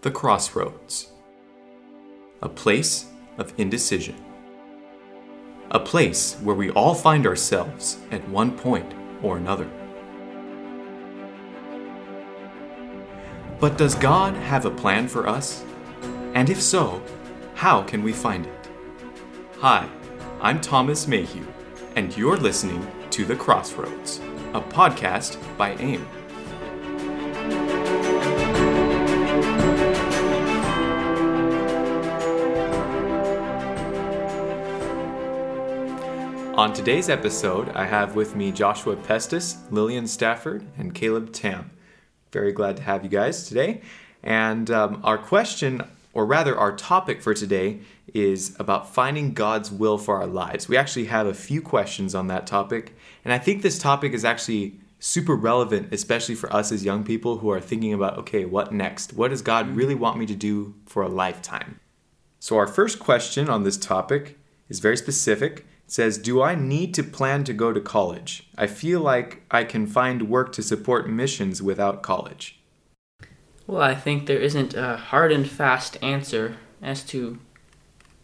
The 0.00 0.12
Crossroads. 0.12 1.08
A 2.40 2.48
place 2.48 3.06
of 3.36 3.52
indecision. 3.58 4.14
A 5.72 5.80
place 5.80 6.36
where 6.36 6.54
we 6.54 6.70
all 6.70 6.94
find 6.94 7.26
ourselves 7.26 7.98
at 8.12 8.26
one 8.28 8.56
point 8.56 8.94
or 9.24 9.38
another. 9.38 9.68
But 13.58 13.76
does 13.76 13.96
God 13.96 14.34
have 14.34 14.66
a 14.66 14.70
plan 14.70 15.08
for 15.08 15.26
us? 15.26 15.64
And 16.32 16.48
if 16.48 16.62
so, 16.62 17.02
how 17.56 17.82
can 17.82 18.04
we 18.04 18.12
find 18.12 18.46
it? 18.46 18.68
Hi, 19.58 19.88
I'm 20.40 20.60
Thomas 20.60 21.08
Mayhew, 21.08 21.44
and 21.96 22.16
you're 22.16 22.36
listening 22.36 22.86
to 23.10 23.24
The 23.24 23.34
Crossroads, 23.34 24.20
a 24.54 24.60
podcast 24.60 25.38
by 25.56 25.74
AIM. 25.78 26.06
On 36.58 36.72
today's 36.72 37.08
episode, 37.08 37.68
I 37.68 37.86
have 37.86 38.16
with 38.16 38.34
me 38.34 38.50
Joshua 38.50 38.96
Pestes, 38.96 39.58
Lilienne 39.70 40.08
Stafford, 40.08 40.66
and 40.76 40.92
Caleb 40.92 41.32
Tam. 41.32 41.70
Very 42.32 42.50
glad 42.50 42.78
to 42.78 42.82
have 42.82 43.04
you 43.04 43.08
guys 43.08 43.46
today. 43.46 43.80
And 44.24 44.68
um, 44.68 45.00
our 45.04 45.18
question, 45.18 45.84
or 46.14 46.26
rather 46.26 46.58
our 46.58 46.74
topic 46.74 47.22
for 47.22 47.32
today, 47.32 47.78
is 48.12 48.56
about 48.58 48.92
finding 48.92 49.34
God's 49.34 49.70
will 49.70 49.98
for 49.98 50.16
our 50.16 50.26
lives. 50.26 50.68
We 50.68 50.76
actually 50.76 51.04
have 51.04 51.28
a 51.28 51.32
few 51.32 51.62
questions 51.62 52.12
on 52.12 52.26
that 52.26 52.48
topic, 52.48 52.96
and 53.24 53.32
I 53.32 53.38
think 53.38 53.62
this 53.62 53.78
topic 53.78 54.12
is 54.12 54.24
actually 54.24 54.80
super 54.98 55.36
relevant, 55.36 55.94
especially 55.94 56.34
for 56.34 56.52
us 56.52 56.72
as 56.72 56.84
young 56.84 57.04
people 57.04 57.38
who 57.38 57.50
are 57.50 57.60
thinking 57.60 57.92
about 57.92 58.18
okay, 58.18 58.44
what 58.44 58.72
next? 58.72 59.12
What 59.12 59.30
does 59.30 59.42
God 59.42 59.76
really 59.76 59.94
want 59.94 60.18
me 60.18 60.26
to 60.26 60.34
do 60.34 60.74
for 60.86 61.04
a 61.04 61.08
lifetime? 61.08 61.78
So, 62.40 62.56
our 62.56 62.66
first 62.66 62.98
question 62.98 63.48
on 63.48 63.62
this 63.62 63.76
topic 63.76 64.36
is 64.68 64.80
very 64.80 64.96
specific. 64.96 65.64
Says, 65.88 66.18
Do 66.18 66.42
I 66.42 66.54
need 66.54 66.94
to 66.94 67.02
plan 67.02 67.42
to 67.44 67.52
go 67.52 67.72
to 67.72 67.80
college? 67.80 68.48
I 68.56 68.66
feel 68.66 69.00
like 69.00 69.42
I 69.50 69.64
can 69.64 69.86
find 69.86 70.28
work 70.28 70.52
to 70.52 70.62
support 70.62 71.08
missions 71.08 71.60
without 71.60 72.02
college. 72.02 72.60
Well, 73.66 73.82
I 73.82 73.94
think 73.94 74.26
there 74.26 74.38
isn't 74.38 74.74
a 74.74 74.96
hard 74.96 75.32
and 75.32 75.48
fast 75.48 75.96
answer 76.02 76.56
as 76.80 77.02
to 77.04 77.38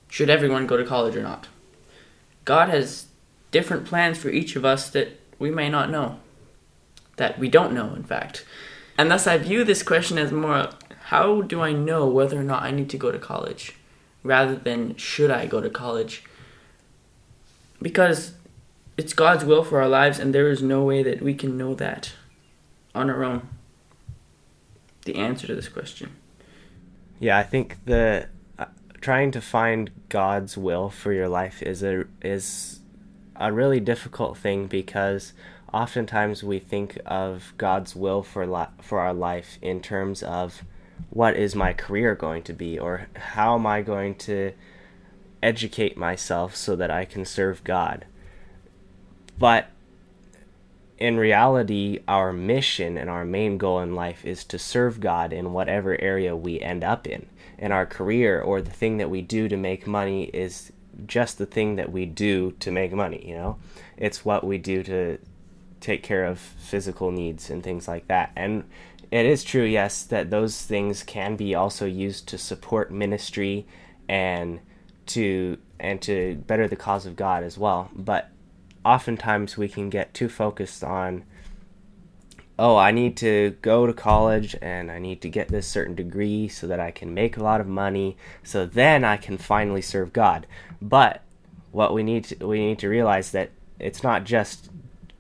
should 0.09 0.31
everyone 0.31 0.67
go 0.67 0.77
to 0.77 0.85
college 0.85 1.17
or 1.17 1.23
not. 1.23 1.49
God 2.45 2.69
has 2.69 3.07
different 3.51 3.87
plans 3.87 4.19
for 4.19 4.29
each 4.29 4.57
of 4.57 4.65
us 4.65 4.89
that 4.91 5.21
we 5.39 5.51
may 5.51 5.69
not 5.69 5.91
know, 5.91 6.21
that 7.17 7.39
we 7.39 7.49
don't 7.49 7.73
know, 7.73 7.95
in 7.95 8.05
fact. 8.05 8.45
And 8.97 9.11
thus, 9.11 9.27
I 9.27 9.39
view 9.39 9.65
this 9.65 9.83
question 9.83 10.19
as 10.19 10.31
more 10.31 10.69
how 11.07 11.43
do 11.43 11.61
I 11.61 11.73
know 11.73 12.07
whether 12.07 12.39
or 12.39 12.45
not 12.45 12.63
I 12.63 12.71
need 12.71 12.89
to 12.91 12.97
go 12.97 13.11
to 13.11 13.19
college, 13.19 13.75
rather 14.23 14.55
than 14.55 14.97
should 14.97 15.31
I 15.31 15.47
go 15.47 15.61
to 15.61 15.69
college? 15.69 16.25
Because 17.81 18.33
it's 18.97 19.13
God's 19.13 19.45
will 19.45 19.65
for 19.65 19.81
our 19.81 19.89
lives, 19.89 20.19
and 20.19 20.35
there 20.35 20.51
is 20.51 20.63
no 20.63 20.83
way 20.83 21.03
that 21.03 21.23
we 21.23 21.35
can 21.35 21.57
know 21.57 21.75
that 21.75 22.13
on 22.95 23.11
our 23.11 23.25
own. 23.25 23.49
The 25.05 25.17
answer 25.17 25.47
to 25.47 25.55
this 25.55 25.69
question. 25.69 26.17
Yeah, 27.19 27.39
I 27.39 27.43
think 27.43 27.85
the 27.85 28.29
uh, 28.59 28.67
trying 29.01 29.31
to 29.33 29.41
find 29.41 29.91
God's 30.09 30.57
will 30.57 30.91
for 30.91 31.13
your 31.13 31.29
life 31.29 31.63
is 31.63 31.83
a 31.83 32.05
is 32.23 32.81
a 33.37 33.53
really 33.53 33.81
difficult 33.81 34.39
thing 34.39 34.67
because 34.67 35.33
oftentimes 35.73 36.45
we 36.45 36.59
think 36.59 36.99
of 37.05 37.53
God's 37.59 37.97
will 37.97 38.23
for 38.23 38.47
li- 38.47 38.67
for 38.81 39.01
our 39.01 39.13
life 39.13 39.59
in 39.61 39.81
terms 39.81 40.23
of 40.23 40.63
what 41.11 41.37
is 41.37 41.55
my 41.55 41.73
career 41.73 42.15
going 42.15 42.43
to 42.45 42.53
be 42.53 42.79
or 42.79 43.09
how 43.17 43.57
am 43.57 43.67
I 43.67 43.83
going 43.83 44.15
to 44.17 44.53
educate 45.45 45.97
myself 45.97 46.57
so 46.57 46.75
that 46.75 46.91
I 46.91 47.05
can 47.05 47.25
serve 47.25 47.63
God. 47.63 48.07
But 49.39 49.69
in 50.99 51.17
reality, 51.17 52.01
our 52.09 52.33
mission 52.33 52.97
and 52.97 53.11
our 53.11 53.25
main 53.25 53.59
goal 53.59 53.81
in 53.81 53.95
life 53.95 54.25
is 54.25 54.45
to 54.45 54.59
serve 54.59 55.01
God 55.01 55.33
in 55.33 55.53
whatever 55.53 56.01
area 56.01 56.35
we 56.35 56.61
end 56.61 56.83
up 56.83 57.07
in. 57.07 57.27
And 57.59 57.73
our 57.73 57.87
career 57.87 58.41
or 58.41 58.63
the 58.63 58.71
thing 58.71 58.97
that 58.97 59.11
we 59.11 59.21
do 59.21 59.49
to 59.49 59.57
make 59.57 59.87
money 59.87 60.25
is 60.25 60.73
just 61.07 61.39
the 61.39 61.47
thing 61.47 61.77
that 61.77 61.93
we 61.93 62.07
do 62.07 62.53
to 62.61 62.71
make 62.71 62.93
money, 62.93 63.25
you 63.27 63.35
know? 63.35 63.59
It's 63.97 64.25
what 64.25 64.45
we 64.45 64.59
do 64.59 64.83
to 64.85 65.19
take 65.81 66.03
care 66.03 66.25
of 66.25 66.39
physical 66.39 67.11
needs 67.11 67.51
and 67.51 67.63
things 67.63 67.87
like 67.87 68.09
that. 68.09 68.33
And 68.37 68.65
it 69.11 69.27
is 69.27 69.45
true, 69.45 69.65
yes, 69.65 70.03
that 70.05 70.31
those 70.31 70.63
things 70.63 71.03
can 71.03 71.37
be 71.37 71.55
also 71.55 71.85
used 71.85 72.29
to 72.29 72.39
support 72.39 72.91
ministry 72.91 73.67
and 74.09 74.61
to 75.09 75.59
and 75.81 76.01
to 76.03 76.37
better 76.47 76.69
the 76.69 76.77
cause 76.77 77.07
of 77.07 77.17
God 77.17 77.43
as 77.43 77.59
well. 77.59 77.91
But 77.95 78.31
oftentimes 78.85 79.57
we 79.57 79.69
can 79.69 79.91
get 79.91 80.15
too 80.15 80.29
focused 80.29 80.85
on 80.85 81.25
oh, 82.59 82.77
I 82.77 82.93
need 82.93 83.17
to 83.17 83.57
go 83.63 83.87
to 83.87 83.93
college 83.93 84.55
and 84.63 84.91
I 84.91 84.99
need 84.99 85.21
to 85.23 85.29
get 85.29 85.49
this 85.49 85.67
certain 85.67 85.95
degree 85.95 86.49
so 86.49 86.67
that 86.69 86.79
I 86.79 86.91
can 86.91 87.13
make 87.13 87.37
a 87.37 87.43
lot 87.43 87.61
of 87.61 87.67
money 87.67 88.17
so 88.43 88.65
then 88.65 89.05
I 89.05 89.17
can 89.17 89.39
finally 89.39 89.83
serve 89.83 90.13
God. 90.13 90.47
But 90.81 91.23
what 91.73 91.93
we 91.93 92.03
need 92.03 92.25
to, 92.25 92.47
we 92.47 92.61
need 92.61 92.79
to 92.79 92.89
realize 92.89 93.33
that 93.33 93.51
it's 93.81 94.05
not 94.05 94.25
just 94.25 94.71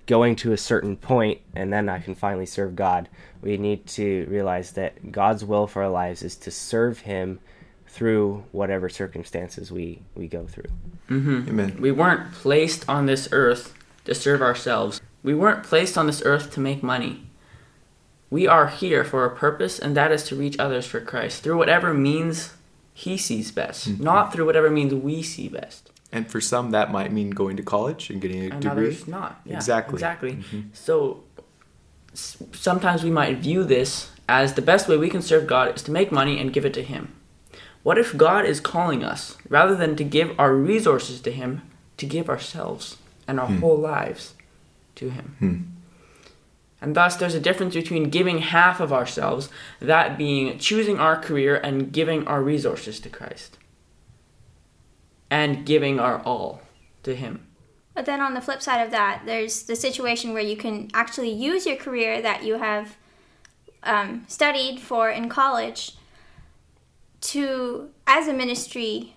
going 0.06 0.36
to 0.36 0.52
a 0.52 0.56
certain 0.56 0.96
point 0.96 1.40
and 1.56 1.72
then 1.72 1.88
I 1.88 1.98
can 1.98 2.14
finally 2.14 2.46
serve 2.46 2.76
God. 2.76 3.08
We 3.42 3.56
need 3.56 3.86
to 3.88 4.26
realize 4.30 4.72
that 4.72 5.10
God's 5.10 5.44
will 5.44 5.66
for 5.66 5.82
our 5.82 5.90
lives 5.90 6.22
is 6.22 6.36
to 6.36 6.50
serve 6.50 7.00
him 7.00 7.40
through 7.94 8.42
whatever 8.50 8.88
circumstances 8.88 9.70
we 9.70 10.00
we 10.16 10.26
go 10.26 10.46
through. 10.46 10.70
Mm-hmm. 11.08 11.48
Amen. 11.48 11.76
We 11.80 11.92
weren't 11.92 12.32
placed 12.32 12.82
on 12.88 13.06
this 13.06 13.28
earth 13.30 13.72
to 14.04 14.14
serve 14.14 14.42
ourselves. 14.42 15.00
We 15.22 15.34
weren't 15.34 15.62
placed 15.62 15.96
on 15.96 16.06
this 16.06 16.20
earth 16.24 16.50
to 16.54 16.60
make 16.60 16.82
money. 16.82 17.14
We 18.30 18.48
are 18.48 18.66
here 18.66 19.04
for 19.04 19.24
a 19.24 19.30
purpose, 19.36 19.78
and 19.78 19.96
that 19.96 20.10
is 20.10 20.24
to 20.24 20.34
reach 20.36 20.56
others 20.58 20.86
for 20.86 21.00
Christ 21.00 21.42
through 21.42 21.56
whatever 21.56 21.94
means 21.94 22.52
He 22.92 23.16
sees 23.16 23.52
best, 23.52 23.88
Mm-hmm. 23.88 24.02
not 24.04 24.32
through 24.32 24.46
whatever 24.46 24.70
means 24.70 24.92
we 24.92 25.22
see 25.22 25.48
best. 25.48 25.90
And 26.12 26.28
for 26.30 26.40
some, 26.40 26.70
that 26.72 26.90
might 26.92 27.12
mean 27.12 27.30
going 27.30 27.56
to 27.56 27.62
college 27.62 28.10
and 28.10 28.20
getting 28.20 28.42
a 28.42 28.50
and 28.54 28.60
degree. 28.62 28.86
others 28.88 29.06
not. 29.08 29.40
Yeah, 29.44 29.56
Exactly. 29.56 29.94
Exactly. 29.94 30.32
Mhm. 30.36 30.64
So 30.72 31.22
s- 32.12 32.36
sometimes 32.52 33.02
we 33.04 33.10
might 33.10 33.38
view 33.38 33.64
this 33.64 34.10
as 34.28 34.54
the 34.54 34.62
best 34.62 34.88
way 34.88 34.96
we 34.96 35.10
can 35.10 35.22
serve 35.22 35.46
God 35.46 35.74
is 35.76 35.82
to 35.84 35.90
make 35.92 36.10
money 36.12 36.38
and 36.40 36.52
give 36.52 36.64
it 36.64 36.74
to 36.74 36.82
Him. 36.82 37.08
What 37.84 37.98
if 37.98 38.16
God 38.16 38.44
is 38.46 38.58
calling 38.60 39.04
us, 39.04 39.36
rather 39.48 39.76
than 39.76 39.94
to 39.96 40.04
give 40.04 40.34
our 40.40 40.54
resources 40.54 41.20
to 41.20 41.30
Him, 41.30 41.62
to 41.98 42.06
give 42.06 42.28
ourselves 42.28 42.96
and 43.28 43.38
our 43.38 43.46
Hmm. 43.46 43.60
whole 43.60 43.76
lives 43.76 44.34
to 44.96 45.10
Him? 45.10 45.36
Hmm. 45.38 45.58
And 46.80 46.94
thus, 46.96 47.16
there's 47.16 47.34
a 47.34 47.40
difference 47.40 47.74
between 47.74 48.10
giving 48.10 48.38
half 48.38 48.80
of 48.80 48.92
ourselves, 48.92 49.48
that 49.80 50.18
being 50.18 50.58
choosing 50.58 50.98
our 50.98 51.16
career 51.16 51.56
and 51.56 51.92
giving 51.92 52.26
our 52.26 52.42
resources 52.42 52.98
to 53.00 53.08
Christ, 53.08 53.58
and 55.30 55.64
giving 55.66 56.00
our 56.00 56.20
all 56.22 56.62
to 57.02 57.14
Him. 57.14 57.46
But 57.94 58.06
then 58.06 58.20
on 58.20 58.34
the 58.34 58.40
flip 58.40 58.60
side 58.62 58.82
of 58.84 58.90
that, 58.90 59.22
there's 59.26 59.62
the 59.62 59.76
situation 59.76 60.32
where 60.32 60.42
you 60.42 60.56
can 60.56 60.90
actually 60.94 61.30
use 61.30 61.64
your 61.66 61.76
career 61.76 62.20
that 62.22 62.42
you 62.44 62.54
have 62.58 62.96
um, 63.82 64.24
studied 64.26 64.80
for 64.80 65.10
in 65.10 65.28
college 65.28 65.92
to 67.24 67.90
as 68.06 68.28
a 68.28 68.32
ministry 68.32 69.16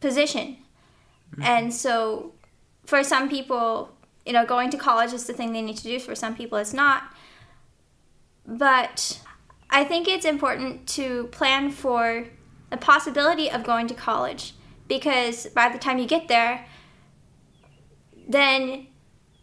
position. 0.00 0.56
Mm-hmm. 1.32 1.42
And 1.42 1.74
so 1.74 2.32
for 2.84 3.02
some 3.02 3.28
people, 3.28 3.96
you 4.24 4.32
know, 4.32 4.46
going 4.46 4.70
to 4.70 4.76
college 4.76 5.12
is 5.12 5.26
the 5.26 5.32
thing 5.32 5.52
they 5.52 5.62
need 5.62 5.76
to 5.76 5.82
do. 5.82 5.98
For 5.98 6.14
some 6.14 6.34
people, 6.34 6.58
it's 6.58 6.72
not. 6.72 7.04
But 8.46 9.20
I 9.70 9.84
think 9.84 10.08
it's 10.08 10.24
important 10.24 10.86
to 10.90 11.28
plan 11.32 11.70
for 11.70 12.26
the 12.70 12.76
possibility 12.76 13.50
of 13.50 13.64
going 13.64 13.86
to 13.88 13.94
college 13.94 14.54
because 14.88 15.46
by 15.46 15.68
the 15.68 15.78
time 15.78 15.98
you 15.98 16.06
get 16.06 16.28
there, 16.28 16.66
then 18.28 18.86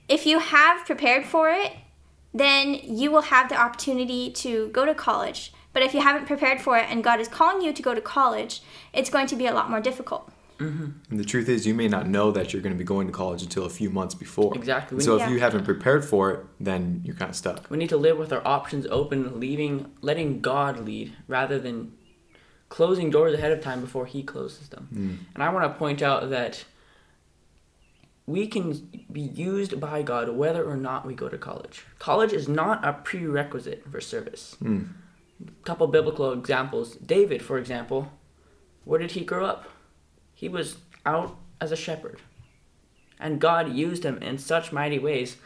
if 0.07 0.25
you 0.25 0.39
have 0.39 0.85
prepared 0.85 1.25
for 1.25 1.49
it, 1.49 1.73
then 2.33 2.73
you 2.83 3.11
will 3.11 3.21
have 3.23 3.49
the 3.49 3.55
opportunity 3.55 4.31
to 4.31 4.69
go 4.69 4.85
to 4.85 4.93
college. 4.93 5.52
But 5.73 5.83
if 5.83 5.93
you 5.93 6.01
haven't 6.01 6.27
prepared 6.27 6.61
for 6.61 6.77
it 6.77 6.85
and 6.89 7.03
God 7.03 7.19
is 7.19 7.27
calling 7.27 7.61
you 7.61 7.73
to 7.73 7.81
go 7.81 7.93
to 7.93 8.01
college, 8.01 8.61
it's 8.93 9.09
going 9.09 9.27
to 9.27 9.35
be 9.35 9.47
a 9.47 9.53
lot 9.53 9.69
more 9.69 9.81
difficult. 9.81 10.31
And 10.59 11.01
the 11.11 11.25
truth 11.25 11.49
is, 11.49 11.67
you 11.67 11.73
may 11.73 11.89
not 11.89 12.07
know 12.07 12.31
that 12.31 12.53
you're 12.53 12.61
going 12.61 12.73
to 12.73 12.77
be 12.77 12.85
going 12.85 13.07
to 13.07 13.11
college 13.11 13.41
until 13.41 13.65
a 13.65 13.69
few 13.69 13.89
months 13.89 14.15
before. 14.15 14.55
Exactly. 14.55 15.01
So 15.01 15.17
Yeah. 15.17 15.25
if 15.25 15.31
you 15.31 15.39
haven't 15.39 15.65
prepared 15.65 16.05
for 16.05 16.31
it, 16.31 16.45
then 16.57 17.01
you're 17.03 17.15
kind 17.15 17.29
of 17.29 17.35
stuck. 17.35 17.69
We 17.69 17.77
need 17.77 17.89
to 17.89 17.97
live 17.97 18.17
with 18.17 18.31
our 18.31 18.45
options 18.47 18.87
open, 18.89 19.41
leaving, 19.41 19.91
letting 20.01 20.39
God 20.39 20.85
lead, 20.85 21.13
rather 21.27 21.59
than 21.59 21.93
closing 22.69 23.09
doors 23.09 23.33
ahead 23.33 23.51
of 23.51 23.61
time 23.61 23.81
before 23.81 24.05
He 24.05 24.23
closes 24.23 24.69
them. 24.69 24.87
Mm. 24.93 25.17
And 25.33 25.43
I 25.43 25.49
want 25.49 25.65
to 25.69 25.77
point 25.77 26.01
out 26.01 26.29
that 26.29 26.63
we 28.25 28.47
can 28.47 29.05
be 29.11 29.21
used 29.21 29.81
by 29.81 30.01
God 30.01 30.29
whether 30.29 30.63
or 30.63 30.77
not 30.77 31.05
we 31.05 31.13
go 31.13 31.27
to 31.27 31.37
college. 31.37 31.85
College 31.99 32.31
is 32.31 32.47
not 32.47 32.85
a 32.85 32.93
prerequisite 32.93 33.83
for 33.91 33.99
service. 33.99 34.55
Mm. 34.63 34.87
Couple 35.63 35.87
biblical 35.87 36.31
examples. 36.31 36.95
David, 36.95 37.41
for 37.41 37.57
example, 37.57 38.11
where 38.85 38.99
did 38.99 39.11
he 39.11 39.23
grow 39.23 39.45
up? 39.45 39.69
He 40.33 40.49
was 40.49 40.77
out 41.05 41.37
as 41.61 41.71
a 41.71 41.77
shepherd. 41.77 42.19
And 43.19 43.39
God 43.39 43.73
used 43.73 44.03
him 44.03 44.17
in 44.17 44.37
such 44.37 44.73
mighty 44.73 44.99
ways. 44.99 45.37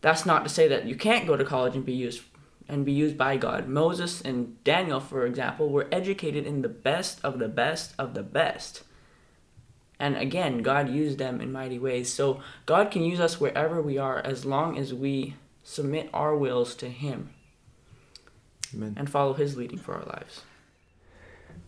That's 0.00 0.24
not 0.24 0.44
to 0.44 0.48
say 0.48 0.68
that 0.68 0.86
you 0.86 0.94
can't 0.94 1.26
go 1.26 1.36
to 1.36 1.44
college 1.44 1.74
and 1.74 1.84
be 1.84 1.92
used 1.92 2.22
and 2.68 2.84
be 2.84 2.92
used 2.92 3.16
by 3.16 3.36
God. 3.36 3.66
Moses 3.66 4.20
and 4.20 4.62
Daniel, 4.62 5.00
for 5.00 5.24
example, 5.24 5.70
were 5.70 5.88
educated 5.90 6.46
in 6.46 6.62
the 6.62 6.68
best 6.68 7.18
of 7.24 7.38
the 7.38 7.48
best 7.48 7.94
of 7.98 8.14
the 8.14 8.22
best. 8.22 8.84
And 9.98 10.16
again, 10.16 10.62
God 10.62 10.90
used 10.90 11.18
them 11.18 11.40
in 11.40 11.50
mighty 11.50 11.78
ways. 11.78 12.12
So 12.12 12.40
God 12.66 12.90
can 12.90 13.02
use 13.02 13.20
us 13.20 13.40
wherever 13.40 13.80
we 13.80 13.98
are 13.98 14.18
as 14.18 14.44
long 14.44 14.78
as 14.78 14.94
we 14.94 15.34
submit 15.64 16.10
our 16.12 16.36
wills 16.36 16.74
to 16.76 16.88
Him 16.88 17.30
Amen. 18.74 18.94
and 18.96 19.08
follow 19.08 19.34
His 19.34 19.56
leading 19.56 19.78
for 19.78 19.94
our 19.94 20.04
lives. 20.04 20.42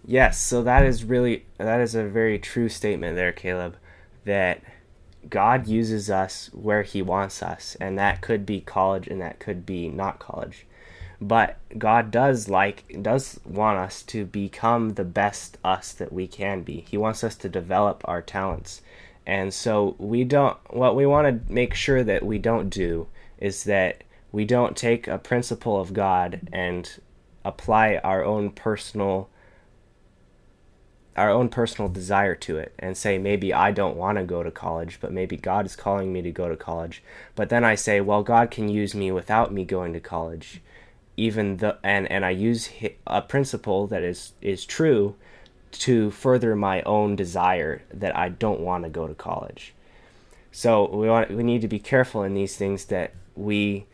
Yes, 0.05 0.41
so 0.41 0.63
that 0.63 0.85
is 0.85 1.05
really 1.05 1.45
that 1.59 1.81
is 1.81 1.95
a 1.95 2.05
very 2.05 2.39
true 2.39 2.69
statement 2.69 3.17
there, 3.17 3.33
Caleb, 3.33 3.77
that 4.25 4.63
God 5.29 5.67
uses 5.67 6.11
us 6.11 6.51
where 6.53 6.83
he 6.83 7.03
wants 7.03 7.43
us, 7.43 7.77
and 7.81 7.99
that 7.99 8.23
could 8.23 8.47
be 8.47 8.61
college 8.61 9.07
and 9.07 9.21
that 9.21 9.39
could 9.39 9.67
be 9.67 9.89
not 9.89 10.19
college. 10.19 10.67
But 11.21 11.59
God 11.77 12.11
does 12.11 12.49
like 12.49 13.03
does 13.03 13.41
want 13.45 13.79
us 13.79 14.03
to 14.05 14.25
become 14.25 14.95
the 14.95 15.05
best 15.05 15.59
us 15.63 15.93
that 15.93 16.13
we 16.13 16.27
can 16.27 16.63
be. 16.63 16.87
He 16.89 16.97
wants 16.97 17.23
us 17.23 17.37
to 17.37 17.49
develop 17.49 18.03
our 18.07 18.23
talents. 18.23 18.81
And 19.27 19.53
so 19.53 19.97
we 19.99 20.25
don't 20.25 20.57
what 20.71 20.97
we 20.97 21.05
want 21.05 21.47
to 21.47 21.53
make 21.53 21.75
sure 21.75 22.03
that 22.03 22.25
we 22.25 22.39
don't 22.39 22.71
do 22.71 23.07
is 23.39 23.65
that 23.65 24.03
we 24.33 24.45
don't 24.45 24.77
take 24.77 25.09
a 25.09 25.19
principle 25.19 25.81
of 25.81 25.93
God 25.93 26.49
and 26.53 27.01
apply 27.45 27.97
our 28.05 28.25
own 28.25 28.51
personal 28.51 29.29
our 31.17 31.31
own 31.31 31.49
personal 31.49 31.91
desire 31.91 32.37
to 32.37 32.57
it 32.57 32.73
and 32.79 32.97
say 32.97 33.19
maybe 33.19 33.53
I 33.53 33.73
don't 33.73 33.97
want 33.97 34.17
to 34.17 34.25
go 34.25 34.43
to 34.43 34.51
college, 34.51 34.99
but 35.01 35.13
maybe 35.13 35.37
God 35.37 35.67
is 35.67 35.75
calling 35.75 36.13
me 36.13 36.23
to 36.23 36.31
go 36.31 36.49
to 36.49 36.57
college. 36.57 37.03
But 37.35 37.49
then 37.49 37.65
I 37.65 37.75
say, 37.75 38.01
well, 38.01 38.23
God 38.23 38.51
can 38.51 38.69
use 38.69 38.95
me 38.95 39.11
without 39.11 39.53
me 39.53 39.65
going 39.65 39.93
to 39.93 40.01
college, 40.01 40.63
even 41.17 41.59
the 41.59 41.79
and 41.83 42.11
and 42.11 42.25
I 42.25 42.31
use 42.31 42.71
a 43.07 43.23
principle 43.23 43.87
that 43.89 44.03
is 44.03 44.33
is 44.41 44.65
true 44.65 45.17
to 45.73 46.11
further 46.11 46.57
my 46.57 46.83
own 46.83 47.17
desire 47.17 47.83
that 47.93 48.17
I 48.17 48.29
don't 48.29 48.61
want 48.61 48.85
to 48.85 48.91
go 48.91 49.07
to 49.07 49.15
college. 49.15 49.75
So 50.53 50.89
we 50.95 51.09
want 51.09 51.31
we 51.31 51.43
need 51.43 51.61
to 51.63 51.69
be 51.69 51.79
careful 51.79 52.23
in 52.23 52.35
these 52.35 52.57
things 52.57 52.87
that 52.87 53.15
we 53.37 53.87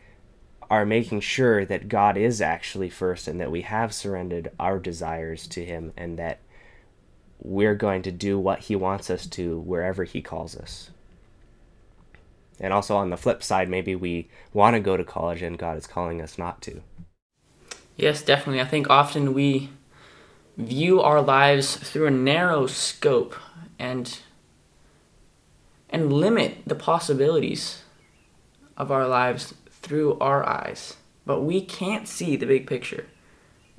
are 0.69 0.85
making 0.85 1.21
sure 1.21 1.65
that 1.65 1.87
God 1.87 2.17
is 2.17 2.41
actually 2.41 2.89
first 2.89 3.27
and 3.27 3.39
that 3.39 3.51
we 3.51 3.61
have 3.61 3.93
surrendered 3.93 4.51
our 4.59 4.79
desires 4.79 5.47
to 5.47 5.63
him 5.63 5.93
and 5.95 6.19
that 6.19 6.39
we're 7.39 7.75
going 7.75 8.01
to 8.01 8.11
do 8.11 8.37
what 8.37 8.59
he 8.61 8.75
wants 8.75 9.09
us 9.09 9.25
to 9.27 9.59
wherever 9.59 10.03
he 10.03 10.21
calls 10.21 10.55
us. 10.55 10.89
And 12.59 12.73
also 12.73 12.97
on 12.97 13.11
the 13.11 13.17
flip 13.17 13.43
side, 13.43 13.69
maybe 13.69 13.95
we 13.95 14.27
want 14.51 14.75
to 14.75 14.79
go 14.79 14.97
to 14.97 15.03
college 15.03 15.41
and 15.41 15.57
God 15.57 15.77
is 15.77 15.87
calling 15.87 16.21
us 16.21 16.37
not 16.37 16.61
to. 16.63 16.81
Yes, 17.95 18.21
definitely. 18.21 18.61
I 18.61 18.65
think 18.65 18.89
often 18.89 19.33
we 19.33 19.69
view 20.57 21.01
our 21.01 21.21
lives 21.21 21.75
through 21.77 22.07
a 22.07 22.11
narrow 22.11 22.67
scope 22.67 23.35
and 23.77 24.19
and 25.89 26.11
limit 26.11 26.57
the 26.65 26.75
possibilities 26.75 27.83
of 28.75 28.91
our 28.91 29.07
lives 29.07 29.53
through 29.87 30.17
our 30.19 30.47
eyes. 30.47 30.95
But 31.25 31.41
we 31.41 31.61
can't 31.61 32.07
see 32.07 32.35
the 32.35 32.45
big 32.45 32.67
picture. 32.67 33.05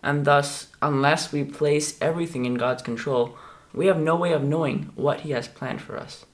And 0.03 0.25
thus, 0.25 0.69
unless 0.81 1.33
we 1.33 1.45
place 1.45 1.99
everything 2.01 2.45
in 2.45 2.55
God's 2.55 2.83
control, 2.83 3.37
we 3.73 3.87
have 3.87 3.99
no 3.99 4.17
way 4.17 4.33
of 4.33 4.43
knowing 4.43 4.91
what 4.95 5.21
He 5.21 5.31
has 5.33 5.49
planned 5.49 5.81
for 5.81 5.97
us. 5.97 6.25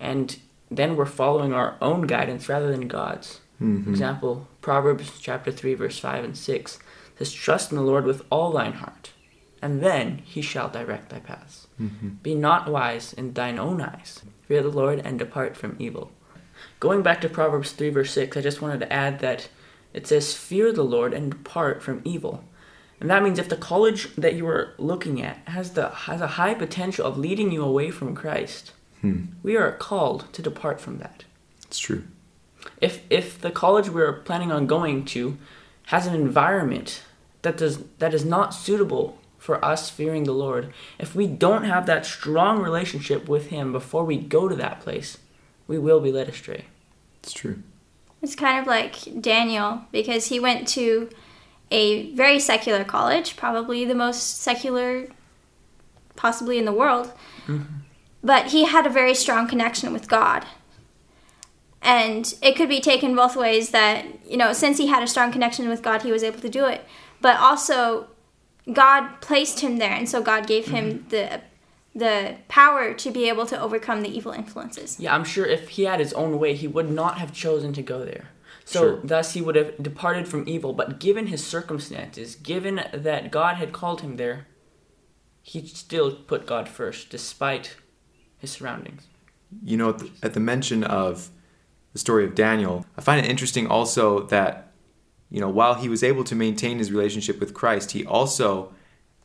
And 0.00 0.36
then 0.70 0.96
we're 0.96 1.06
following 1.06 1.52
our 1.52 1.76
own 1.80 2.02
guidance 2.02 2.48
rather 2.48 2.70
than 2.70 2.88
God's. 2.88 3.40
Mm-hmm. 3.60 3.84
For 3.84 3.90
example, 3.90 4.48
Proverbs 4.60 5.20
chapter 5.20 5.52
3, 5.52 5.74
verse 5.74 5.98
5 5.98 6.24
and 6.24 6.36
6 6.36 6.78
says, 7.18 7.32
Trust 7.32 7.70
in 7.70 7.76
the 7.76 7.84
Lord 7.84 8.04
with 8.04 8.22
all 8.30 8.50
thine 8.50 8.74
heart, 8.74 9.10
and 9.62 9.80
then 9.80 10.18
he 10.24 10.42
shall 10.42 10.68
direct 10.68 11.10
thy 11.10 11.20
paths. 11.20 11.68
Mm-hmm. 11.80 12.08
Be 12.22 12.34
not 12.34 12.68
wise 12.68 13.12
in 13.12 13.32
thine 13.32 13.58
own 13.58 13.80
eyes. 13.80 14.22
Fear 14.48 14.62
the 14.62 14.68
Lord 14.68 15.00
and 15.04 15.18
depart 15.18 15.56
from 15.56 15.76
evil. 15.78 16.10
Going 16.80 17.02
back 17.02 17.20
to 17.22 17.28
Proverbs 17.28 17.72
3, 17.72 17.88
verse 17.90 18.10
6, 18.12 18.36
I 18.36 18.40
just 18.40 18.60
wanted 18.60 18.80
to 18.80 18.92
add 18.92 19.20
that 19.20 19.48
it 19.92 20.06
says, 20.06 20.34
Fear 20.34 20.72
the 20.72 20.82
Lord 20.84 21.14
and 21.14 21.30
depart 21.30 21.82
from 21.82 22.02
evil. 22.04 22.44
And 23.00 23.10
that 23.10 23.22
means 23.22 23.38
if 23.38 23.48
the 23.48 23.56
college 23.56 24.14
that 24.16 24.34
you 24.34 24.46
are 24.46 24.74
looking 24.78 25.22
at 25.22 25.38
has 25.48 25.72
the 25.72 25.88
has 25.90 26.20
a 26.20 26.26
high 26.38 26.54
potential 26.54 27.04
of 27.06 27.18
leading 27.18 27.50
you 27.50 27.62
away 27.62 27.90
from 27.90 28.14
Christ, 28.14 28.72
Hmm. 29.00 29.24
we 29.42 29.56
are 29.56 29.72
called 29.72 30.32
to 30.32 30.40
depart 30.40 30.80
from 30.80 30.98
that. 30.98 31.24
It's 31.66 31.78
true. 31.78 32.04
If 32.80 33.02
if 33.10 33.38
the 33.40 33.50
college 33.50 33.90
we're 33.90 34.20
planning 34.22 34.50
on 34.50 34.66
going 34.66 35.04
to 35.06 35.36
has 35.86 36.06
an 36.06 36.14
environment 36.14 37.02
that 37.42 37.58
does 37.58 37.80
that 37.98 38.14
is 38.14 38.24
not 38.24 38.54
suitable 38.54 39.18
for 39.36 39.62
us 39.62 39.90
fearing 39.90 40.24
the 40.24 40.32
Lord, 40.32 40.72
if 40.98 41.14
we 41.14 41.26
don't 41.26 41.64
have 41.64 41.84
that 41.84 42.06
strong 42.06 42.62
relationship 42.62 43.28
with 43.28 43.48
him 43.48 43.72
before 43.72 44.04
we 44.04 44.16
go 44.16 44.48
to 44.48 44.56
that 44.56 44.80
place, 44.80 45.18
we 45.66 45.78
will 45.78 46.00
be 46.00 46.12
led 46.12 46.28
astray. 46.28 46.66
It's 47.22 47.32
true. 47.32 47.62
It's 48.22 48.34
kind 48.34 48.60
of 48.60 48.66
like 48.66 49.20
Daniel 49.20 49.82
because 49.92 50.26
he 50.26 50.40
went 50.40 50.66
to 50.68 51.10
a 51.70 52.10
very 52.12 52.38
secular 52.38 52.84
college, 52.84 53.36
probably 53.36 53.84
the 53.84 53.94
most 53.94 54.40
secular 54.40 55.06
possibly 56.16 56.58
in 56.58 56.64
the 56.64 56.72
world. 56.72 57.12
Mm-hmm. 57.46 57.80
But 58.22 58.46
he 58.46 58.64
had 58.64 58.86
a 58.86 58.90
very 58.90 59.14
strong 59.14 59.46
connection 59.46 59.92
with 59.92 60.08
God. 60.08 60.46
And 61.82 62.34
it 62.40 62.56
could 62.56 62.70
be 62.70 62.80
taken 62.80 63.14
both 63.14 63.36
ways 63.36 63.70
that, 63.70 64.06
you 64.26 64.38
know, 64.38 64.54
since 64.54 64.78
he 64.78 64.86
had 64.86 65.02
a 65.02 65.06
strong 65.06 65.30
connection 65.30 65.68
with 65.68 65.82
God, 65.82 66.00
he 66.02 66.12
was 66.12 66.22
able 66.22 66.40
to 66.40 66.48
do 66.48 66.64
it. 66.64 66.86
But 67.20 67.36
also 67.36 68.08
God 68.72 69.20
placed 69.20 69.60
him 69.60 69.76
there 69.76 69.92
and 69.92 70.08
so 70.08 70.22
God 70.22 70.46
gave 70.46 70.68
him 70.68 70.90
mm-hmm. 70.90 71.08
the 71.10 71.42
the 71.94 72.36
power 72.48 72.92
to 72.94 73.10
be 73.10 73.28
able 73.28 73.46
to 73.46 73.60
overcome 73.60 74.02
the 74.02 74.08
evil 74.08 74.32
influences. 74.32 74.98
Yeah, 74.98 75.14
I'm 75.14 75.24
sure 75.24 75.46
if 75.46 75.70
he 75.70 75.84
had 75.84 76.00
his 76.00 76.12
own 76.14 76.38
way, 76.38 76.54
he 76.54 76.66
would 76.66 76.90
not 76.90 77.18
have 77.18 77.32
chosen 77.32 77.72
to 77.74 77.82
go 77.82 78.04
there. 78.04 78.30
So 78.64 78.80
Sure. 78.80 79.00
thus 79.04 79.34
he 79.34 79.42
would 79.42 79.56
have 79.56 79.80
departed 79.82 80.26
from 80.26 80.48
evil. 80.48 80.72
But 80.72 80.98
given 80.98 81.26
his 81.28 81.44
circumstances, 81.44 82.34
given 82.34 82.84
that 82.92 83.30
God 83.30 83.56
had 83.56 83.72
called 83.72 84.00
him 84.00 84.16
there, 84.16 84.46
he 85.42 85.66
still 85.66 86.14
put 86.14 86.46
God 86.46 86.68
first, 86.68 87.10
despite 87.10 87.76
his 88.38 88.50
surroundings. 88.50 89.02
You 89.62 89.76
know, 89.76 89.90
at 89.90 89.98
the, 89.98 90.10
at 90.22 90.34
the 90.34 90.40
mention 90.40 90.82
of 90.82 91.28
the 91.92 91.98
story 91.98 92.24
of 92.24 92.34
Daniel, 92.34 92.86
I 92.96 93.02
find 93.02 93.24
it 93.24 93.28
interesting 93.30 93.66
also 93.66 94.20
that, 94.28 94.72
you 95.30 95.40
know, 95.40 95.48
while 95.50 95.74
he 95.74 95.88
was 95.88 96.02
able 96.02 96.24
to 96.24 96.34
maintain 96.34 96.78
his 96.78 96.90
relationship 96.90 97.38
with 97.38 97.54
Christ, 97.54 97.92
he 97.92 98.04
also 98.04 98.72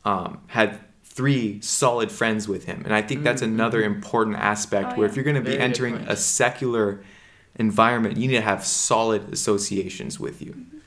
um, 0.04 0.42
had 0.48 0.78
three 1.10 1.60
solid 1.60 2.10
friends 2.10 2.48
with 2.48 2.64
him. 2.64 2.82
And 2.84 2.94
I 2.94 3.02
think 3.02 3.24
that's 3.24 3.42
mm-hmm. 3.42 3.54
another 3.54 3.82
important 3.82 4.36
aspect 4.36 4.92
Oh, 4.92 4.96
where 4.96 5.06
yeah. 5.06 5.10
if 5.10 5.16
you're 5.16 5.24
going 5.24 5.36
to 5.36 5.42
be 5.42 5.56
Very 5.56 5.62
entering 5.62 5.96
a 5.96 6.16
secular 6.16 7.02
environment, 7.56 8.16
you 8.16 8.28
need 8.28 8.36
to 8.36 8.40
have 8.40 8.64
solid 8.64 9.32
associations 9.32 10.18
with 10.18 10.40
you. 10.40 10.52
Mm-hmm. 10.52 10.78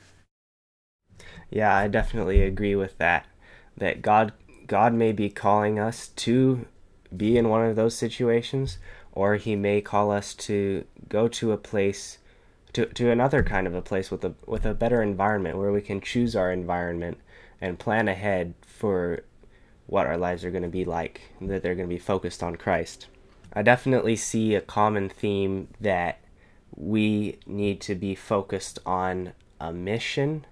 Yeah, 1.50 1.76
I 1.76 1.86
definitely 1.86 2.42
agree 2.42 2.74
with 2.74 2.98
that. 2.98 3.26
That 3.76 4.02
God 4.02 4.32
God 4.66 4.94
may 4.94 5.12
be 5.12 5.28
calling 5.28 5.78
us 5.78 6.08
to 6.08 6.66
be 7.14 7.36
in 7.36 7.48
one 7.48 7.64
of 7.64 7.76
those 7.76 7.94
situations 7.94 8.78
or 9.12 9.36
he 9.36 9.54
may 9.54 9.80
call 9.80 10.10
us 10.10 10.34
to 10.34 10.84
go 11.08 11.28
to 11.28 11.52
a 11.52 11.56
place 11.56 12.18
to, 12.72 12.86
to 12.86 13.10
another 13.10 13.42
kind 13.42 13.66
of 13.66 13.74
a 13.74 13.82
place 13.82 14.10
with 14.10 14.24
a 14.24 14.34
with 14.46 14.64
a 14.64 14.74
better 14.74 15.00
environment 15.00 15.56
where 15.56 15.70
we 15.70 15.80
can 15.80 16.00
choose 16.00 16.34
our 16.34 16.50
environment 16.50 17.18
and 17.60 17.78
plan 17.78 18.08
ahead 18.08 18.54
for 18.66 19.22
what 19.86 20.06
our 20.06 20.16
lives 20.16 20.44
are 20.44 20.50
going 20.50 20.62
to 20.62 20.68
be 20.68 20.84
like 20.84 21.22
that 21.40 21.62
they're 21.62 21.74
going 21.74 21.88
to 21.88 21.94
be 21.94 21.98
focused 21.98 22.42
on 22.42 22.56
Christ. 22.56 23.08
I 23.52 23.62
definitely 23.62 24.16
see 24.16 24.54
a 24.54 24.60
common 24.60 25.08
theme 25.08 25.68
that 25.80 26.20
we 26.74 27.38
need 27.46 27.80
to 27.82 27.94
be 27.94 28.14
focused 28.14 28.78
on 28.84 29.32
a 29.60 29.72
mission 29.72 30.46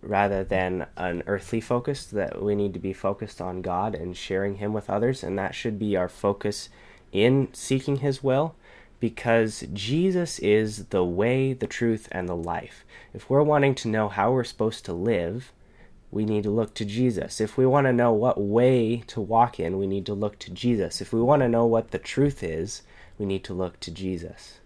rather 0.00 0.42
than 0.42 0.86
an 0.96 1.22
earthly 1.26 1.60
focus 1.60 2.06
that 2.06 2.42
we 2.42 2.54
need 2.54 2.72
to 2.74 2.80
be 2.80 2.92
focused 2.92 3.40
on 3.40 3.62
God 3.62 3.94
and 3.94 4.16
sharing 4.16 4.56
him 4.56 4.72
with 4.72 4.90
others 4.90 5.22
and 5.22 5.38
that 5.38 5.54
should 5.54 5.78
be 5.78 5.96
our 5.96 6.08
focus 6.08 6.68
in 7.12 7.48
seeking 7.52 7.96
his 7.96 8.22
will 8.22 8.54
because 8.98 9.64
Jesus 9.72 10.38
is 10.38 10.86
the 10.86 11.04
way, 11.04 11.52
the 11.52 11.66
truth 11.66 12.08
and 12.12 12.28
the 12.28 12.36
life. 12.36 12.84
If 13.12 13.28
we're 13.28 13.42
wanting 13.42 13.74
to 13.76 13.88
know 13.88 14.08
how 14.08 14.32
we're 14.32 14.44
supposed 14.44 14.84
to 14.84 14.92
live, 14.92 15.52
we 16.12 16.26
need 16.26 16.42
to 16.44 16.50
look 16.50 16.74
to 16.74 16.84
Jesus. 16.84 17.40
If 17.40 17.56
we 17.56 17.64
want 17.64 17.86
to 17.86 17.92
know 17.92 18.12
what 18.12 18.38
way 18.38 19.02
to 19.08 19.20
walk 19.20 19.58
in, 19.58 19.78
we 19.78 19.86
need 19.86 20.04
to 20.06 20.14
look 20.14 20.38
to 20.40 20.50
Jesus. 20.50 21.00
If 21.00 21.10
we 21.10 21.22
want 21.22 21.40
to 21.40 21.48
know 21.48 21.64
what 21.64 21.90
the 21.90 21.98
truth 21.98 22.42
is, 22.42 22.82
we 23.18 23.24
need 23.24 23.42
to 23.44 23.54
look 23.54 23.80
to 23.80 23.90
Jesus. 23.90 24.60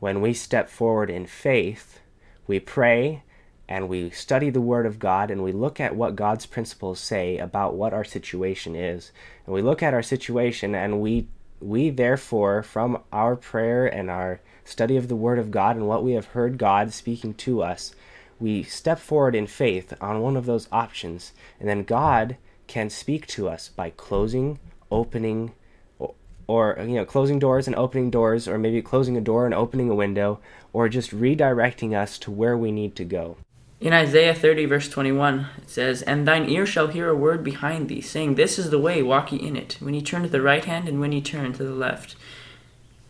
When 0.00 0.20
we 0.20 0.34
step 0.34 0.68
forward 0.68 1.08
in 1.08 1.26
faith, 1.26 2.00
we 2.46 2.60
pray 2.60 3.22
and 3.66 3.88
we 3.88 4.10
study 4.10 4.50
the 4.50 4.60
Word 4.60 4.84
of 4.84 4.98
God 4.98 5.30
and 5.30 5.42
we 5.42 5.50
look 5.50 5.80
at 5.80 5.96
what 5.96 6.14
God's 6.14 6.44
principles 6.44 7.00
say 7.00 7.38
about 7.38 7.74
what 7.74 7.94
our 7.94 8.04
situation 8.04 8.76
is. 8.76 9.12
And 9.46 9.54
we 9.54 9.62
look 9.62 9.82
at 9.82 9.94
our 9.94 10.02
situation 10.02 10.74
and 10.74 11.00
we 11.00 11.26
we 11.62 11.90
therefore 11.90 12.62
from 12.62 13.00
our 13.12 13.36
prayer 13.36 13.86
and 13.86 14.10
our 14.10 14.40
study 14.64 14.96
of 14.96 15.08
the 15.08 15.16
word 15.16 15.38
of 15.38 15.50
God 15.50 15.76
and 15.76 15.86
what 15.86 16.02
we 16.02 16.12
have 16.12 16.26
heard 16.26 16.58
God 16.58 16.92
speaking 16.92 17.34
to 17.34 17.62
us 17.62 17.94
we 18.42 18.64
step 18.64 18.98
forward 18.98 19.34
in 19.34 19.46
faith 19.46 19.94
on 20.00 20.20
one 20.20 20.36
of 20.36 20.44
those 20.44 20.68
options 20.72 21.32
and 21.60 21.68
then 21.68 21.84
God 21.84 22.36
can 22.66 22.90
speak 22.90 23.26
to 23.28 23.48
us 23.48 23.68
by 23.68 23.90
closing 23.90 24.58
opening 24.90 25.52
or, 25.98 26.14
or 26.48 26.76
you 26.80 26.96
know 26.96 27.04
closing 27.04 27.38
doors 27.38 27.66
and 27.66 27.76
opening 27.76 28.10
doors 28.10 28.48
or 28.48 28.58
maybe 28.58 28.82
closing 28.82 29.16
a 29.16 29.20
door 29.20 29.46
and 29.46 29.54
opening 29.54 29.88
a 29.88 29.94
window 29.94 30.40
or 30.72 30.88
just 30.88 31.12
redirecting 31.12 31.96
us 31.96 32.18
to 32.18 32.30
where 32.30 32.58
we 32.58 32.72
need 32.72 32.96
to 32.96 33.04
go 33.04 33.36
in 33.80 33.92
Isaiah 33.92 34.32
30, 34.32 34.66
verse 34.66 34.88
21, 34.88 35.48
it 35.58 35.68
says, 35.68 36.02
And 36.02 36.26
thine 36.26 36.48
ear 36.48 36.64
shall 36.64 36.86
hear 36.86 37.08
a 37.08 37.16
word 37.16 37.42
behind 37.42 37.88
thee, 37.88 38.00
saying, 38.00 38.36
This 38.36 38.56
is 38.56 38.70
the 38.70 38.78
way, 38.78 39.02
walk 39.02 39.32
ye 39.32 39.38
in 39.38 39.56
it, 39.56 39.76
when 39.80 39.92
ye 39.92 40.00
turn 40.00 40.22
to 40.22 40.28
the 40.28 40.40
right 40.40 40.64
hand 40.64 40.88
and 40.88 41.00
when 41.00 41.10
ye 41.10 41.20
turn 41.20 41.52
to 41.54 41.64
the 41.64 41.74
left. 41.74 42.14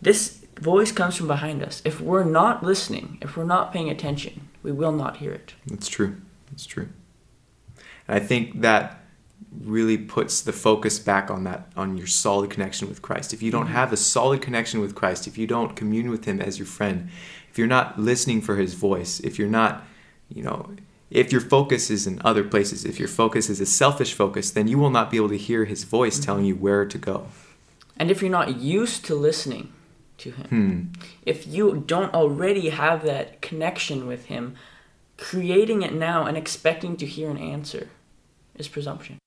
This 0.01 0.47
voice 0.59 0.91
comes 0.91 1.17
from 1.17 1.27
behind 1.27 1.63
us. 1.63 1.83
If 1.85 2.01
we're 2.01 2.25
not 2.25 2.65
listening, 2.65 3.19
if 3.21 3.37
we're 3.37 3.45
not 3.45 3.71
paying 3.71 3.91
attention, 3.91 4.49
we 4.63 4.73
will 4.73 4.93
not 4.93 5.19
hear 5.19 5.33
it. 5.33 5.55
That's 5.67 5.89
true. 5.89 6.17
That's 6.51 6.67
true. 6.67 6.89
And 8.09 8.17
I 8.17 8.21
think 8.21 8.61
that 8.61 9.01
really 9.61 9.99
puts 9.99 10.41
the 10.41 10.53
focus 10.53 10.99
back 10.99 11.31
on 11.31 11.45
that 11.45 11.71
on 11.77 11.97
your 11.97 12.07
solid 12.07 12.51
connection 12.51 12.89
with 12.89 13.03
Christ. 13.03 13.33
If 13.33 13.43
you 13.43 13.51
don't 13.51 13.65
mm-hmm. 13.65 13.75
have 13.75 13.93
a 13.93 13.97
solid 13.97 14.41
connection 14.41 14.81
with 14.81 14.95
Christ, 14.95 15.27
if 15.27 15.37
you 15.37 15.47
don't 15.47 15.77
commune 15.77 16.11
with 16.11 16.25
him 16.25 16.41
as 16.41 16.59
your 16.59 16.67
friend, 16.67 17.09
if 17.51 17.59
you're 17.59 17.67
not 17.67 17.99
listening 17.99 18.41
for 18.41 18.57
his 18.57 18.75
voice, 18.75 19.21
if 19.21 19.39
you're 19.39 19.49
not 19.49 19.85
you 20.35 20.43
know, 20.43 20.71
if 21.11 21.31
your 21.31 21.41
focus 21.41 21.91
is 21.91 22.07
in 22.07 22.21
other 22.25 22.43
places, 22.43 22.85
if 22.85 22.99
your 22.99 23.09
focus 23.09 23.51
is 23.51 23.61
a 23.61 23.67
selfish 23.67 24.15
focus, 24.15 24.51
then 24.51 24.67
you 24.67 24.79
will 24.79 24.91
not 24.91 25.11
be 25.11 25.19
able 25.19 25.29
to 25.29 25.37
hear 25.37 25.67
his 25.67 25.85
voice 25.85 26.17
mm-hmm. 26.17 26.25
telling 26.25 26.45
you 26.45 26.57
where 26.57 26.87
to 26.87 26.99
go. 26.99 27.27
And 27.99 28.11
if 28.11 28.23
you're 28.23 28.31
not 28.31 28.57
used 28.59 29.05
to 29.07 29.15
listening 29.15 29.73
to 30.23 30.31
him, 30.31 30.47
hmm. 30.47 31.03
if 31.25 31.47
you 31.47 31.85
don't 31.87 32.15
already 32.15 32.71
have 32.71 33.05
that 33.05 33.41
connection 33.43 34.07
with 34.07 34.27
him, 34.27 34.55
creating 35.17 35.83
it 35.83 35.93
now 35.93 36.27
and 36.27 36.37
expecting 36.37 36.97
to 36.97 37.07
hear 37.07 37.31
an 37.31 37.39
answer 37.39 37.89
is 38.57 38.69
presumption. 38.69 39.19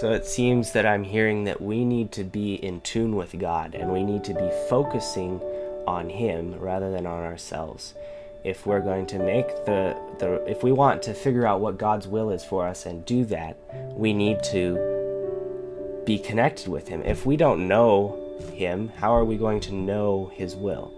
So 0.00 0.12
it 0.12 0.24
seems 0.24 0.72
that 0.72 0.86
I'm 0.86 1.04
hearing 1.04 1.44
that 1.44 1.60
we 1.60 1.84
need 1.84 2.10
to 2.12 2.24
be 2.24 2.54
in 2.54 2.80
tune 2.80 3.16
with 3.16 3.38
God 3.38 3.74
and 3.74 3.92
we 3.92 4.02
need 4.02 4.24
to 4.24 4.32
be 4.32 4.50
focusing 4.68 5.40
on 5.86 6.08
Him 6.08 6.54
rather 6.58 6.90
than 6.90 7.06
on 7.06 7.22
ourselves. 7.22 7.92
If 8.42 8.66
we're 8.66 8.80
going 8.80 9.06
to 9.06 9.18
make 9.18 9.48
the, 9.66 9.96
the 10.18 10.42
if 10.46 10.62
we 10.62 10.72
want 10.72 11.02
to 11.02 11.14
figure 11.14 11.46
out 11.46 11.60
what 11.60 11.78
God's 11.78 12.08
will 12.08 12.30
is 12.30 12.44
for 12.44 12.66
us 12.66 12.86
and 12.86 13.04
do 13.04 13.24
that, 13.26 13.58
we 13.94 14.12
need 14.12 14.42
to 14.44 16.02
be 16.06 16.18
connected 16.18 16.68
with 16.68 16.88
Him. 16.88 17.02
If 17.02 17.26
we 17.26 17.36
don't 17.36 17.68
know 17.68 18.38
Him, 18.54 18.88
how 18.96 19.14
are 19.14 19.24
we 19.24 19.36
going 19.36 19.60
to 19.60 19.74
know 19.74 20.32
His 20.34 20.56
will? 20.56 20.92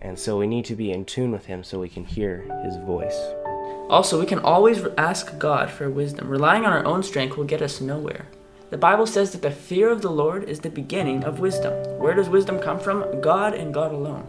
And 0.00 0.18
so 0.18 0.38
we 0.38 0.46
need 0.46 0.64
to 0.66 0.74
be 0.74 0.90
in 0.90 1.04
tune 1.04 1.32
with 1.32 1.46
Him 1.46 1.62
so 1.62 1.80
we 1.80 1.88
can 1.88 2.04
hear 2.04 2.46
His 2.64 2.76
voice. 2.78 3.18
Also, 3.90 4.18
we 4.18 4.26
can 4.26 4.38
always 4.38 4.82
ask 4.96 5.38
God 5.38 5.70
for 5.70 5.90
wisdom. 5.90 6.28
Relying 6.28 6.64
on 6.64 6.72
our 6.72 6.86
own 6.86 7.02
strength 7.02 7.36
will 7.36 7.44
get 7.44 7.60
us 7.60 7.82
nowhere. 7.82 8.26
The 8.70 8.78
Bible 8.78 9.06
says 9.06 9.32
that 9.32 9.42
the 9.42 9.50
fear 9.50 9.90
of 9.90 10.00
the 10.00 10.10
Lord 10.10 10.44
is 10.44 10.60
the 10.60 10.70
beginning 10.70 11.24
of 11.24 11.38
wisdom. 11.38 11.72
Where 11.98 12.14
does 12.14 12.30
wisdom 12.30 12.58
come 12.58 12.80
from? 12.80 13.20
God 13.20 13.54
and 13.54 13.74
God 13.74 13.92
alone. 13.92 14.26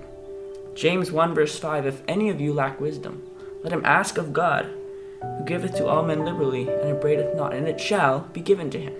James 0.75 1.09
1 1.09 1.33
verse 1.33 1.57
5 1.57 1.85
If 1.85 2.03
any 2.07 2.29
of 2.29 2.41
you 2.41 2.53
lack 2.53 2.81
wisdom, 2.81 3.23
let 3.63 3.71
him 3.71 3.85
ask 3.85 4.17
of 4.17 4.33
God, 4.33 4.65
who 5.21 5.45
giveth 5.45 5.75
to 5.75 5.87
all 5.87 6.03
men 6.03 6.25
liberally, 6.25 6.67
and 6.67 6.91
upbraideth 6.91 7.35
not, 7.35 7.53
and 7.53 7.67
it 7.67 7.79
shall 7.79 8.21
be 8.33 8.41
given 8.41 8.69
to 8.71 8.79
him. 8.79 8.93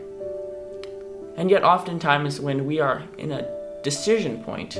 And 1.36 1.52
yet, 1.52 1.66
oftentimes, 1.66 2.40
when 2.40 2.66
we 2.66 2.80
are 2.80 3.04
in 3.18 3.32
a 3.32 3.48
decision 3.84 4.42
point, 4.42 4.78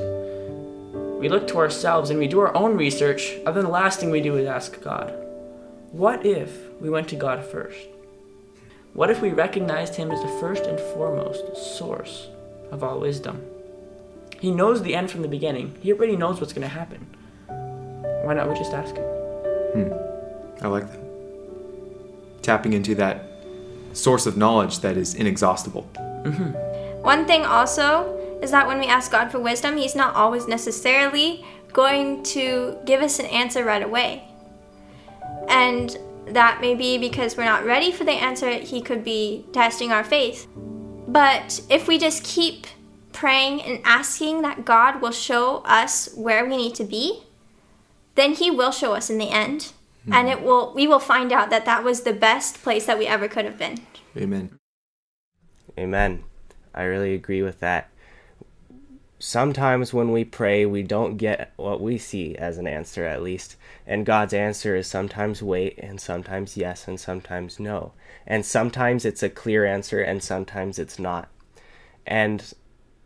we 1.20 1.28
look 1.28 1.48
to 1.50 1.58
ourselves 1.58 2.10
and 2.10 2.18
we 2.18 2.28
do 2.28 2.40
our 2.40 2.56
own 2.56 2.78
research, 2.78 3.34
and 3.46 3.56
then 3.56 3.66
the 3.66 3.70
last 3.70 4.00
thing 4.00 4.10
we 4.10 4.22
do 4.22 4.38
is 4.38 4.48
ask 4.48 4.82
God. 4.82 5.14
What 5.92 6.26
if 6.26 6.72
we 6.80 6.90
went 6.90 7.10
to 7.10 7.16
God 7.16 7.44
first? 7.44 7.88
What 8.94 9.10
if 9.10 9.22
we 9.22 9.32
recognized 9.32 9.96
Him 9.96 10.12
as 10.12 10.22
the 10.22 10.40
first 10.40 10.66
and 10.66 10.80
foremost 10.80 11.58
source 11.78 12.30
of 12.72 12.84
all 12.84 13.02
wisdom? 13.02 13.46
He 14.40 14.52
knows 14.52 14.82
the 14.82 14.96
end 14.96 15.12
from 15.12 15.22
the 15.22 15.28
beginning. 15.28 15.78
He 15.82 15.94
already 15.94 16.16
knows 16.16 16.40
what's 16.40 16.54
going 16.54 16.68
to 16.68 16.74
happen. 16.74 17.06
Why 18.24 18.34
not 18.34 18.50
we 18.50 18.56
just 18.56 18.74
ask 18.74 18.96
Him? 18.96 19.04
Hmm. 19.04 20.64
I 20.66 20.68
like 20.68 20.88
that. 20.88 21.00
Tapping 22.42 22.74
into 22.74 22.96
that 22.96 23.26
source 23.94 24.26
of 24.26 24.38
knowledge 24.38 24.80
that 24.80 24.98
is 24.98 25.16
inexhaustible. 25.16 25.90
Mm-hmm. 25.96 27.02
One 27.02 27.26
thing 27.26 27.46
also 27.46 28.40
is 28.42 28.52
that 28.52 28.68
when 28.68 28.80
we 28.80 28.88
ask 28.88 29.12
God 29.12 29.32
for 29.32 29.40
wisdom, 29.40 29.78
He's 29.78 29.96
not 29.96 30.16
always 30.16 30.48
necessarily 30.48 31.46
going 31.72 32.24
to 32.24 32.78
give 32.86 33.02
us 33.02 33.20
an 33.20 33.26
answer 33.28 33.64
right 33.64 33.84
away. 33.84 34.24
And 35.50 35.96
that 36.28 36.62
may 36.62 36.74
be 36.74 36.98
because 36.98 37.38
we're 37.38 37.46
not 37.46 37.66
ready 37.66 37.92
for 37.92 38.04
the 38.04 38.12
answer, 38.12 38.50
he 38.52 38.82
could 38.82 39.04
be 39.04 39.46
testing 39.54 39.92
our 39.92 40.04
faith. 40.04 40.48
But 41.08 41.62
if 41.70 41.88
we 41.88 41.98
just 41.98 42.24
keep 42.24 42.66
praying 43.16 43.62
and 43.62 43.82
asking 43.84 44.44
that 44.44 44.66
God 44.66 45.02
will 45.02 45.12
show 45.12 45.64
us 45.66 46.14
where 46.16 46.46
we 46.46 46.58
need 46.58 46.76
to 46.76 46.84
be, 46.84 47.24
then 48.14 48.34
he 48.34 48.52
will 48.52 48.72
show 48.72 48.94
us 48.94 49.10
in 49.10 49.18
the 49.18 49.32
end. 49.32 49.74
Mm-hmm. 50.02 50.14
And 50.14 50.30
it 50.30 50.44
will 50.44 50.74
we 50.76 50.86
will 50.86 51.00
find 51.00 51.32
out 51.32 51.50
that 51.50 51.66
that 51.66 51.84
was 51.84 52.02
the 52.02 52.14
best 52.14 52.62
place 52.62 52.86
that 52.86 53.00
we 53.00 53.08
ever 53.08 53.28
could 53.28 53.46
have 53.46 53.58
been. 53.58 53.80
Amen. 54.16 54.60
Amen. 55.78 56.24
I 56.74 56.84
really 56.84 57.14
agree 57.16 57.42
with 57.42 57.60
that 57.62 57.90
sometimes 59.20 59.94
when 59.94 60.12
we 60.12 60.24
pray, 60.24 60.66
we 60.66 60.84
don't 60.84 61.18
get 61.18 61.52
what 61.56 61.82
we 61.82 61.98
see 61.98 62.36
as 62.36 62.58
an 62.58 62.68
answer, 62.68 63.06
at 63.06 63.24
least. 63.24 63.56
And 63.88 64.06
God's 64.06 64.34
answer 64.34 64.76
is 64.76 64.88
sometimes 64.88 65.42
wait, 65.42 65.78
and 65.80 66.00
sometimes 66.00 66.58
yes, 66.58 66.88
and 66.88 67.00
sometimes 67.00 67.60
no. 67.60 67.94
And 68.28 68.46
sometimes 68.46 69.06
it's 69.06 69.24
a 69.24 69.30
clear 69.30 69.66
answer, 69.66 70.02
and 70.02 70.24
sometimes 70.24 70.80
it's 70.80 71.00
not. 71.00 71.30
And 72.06 72.54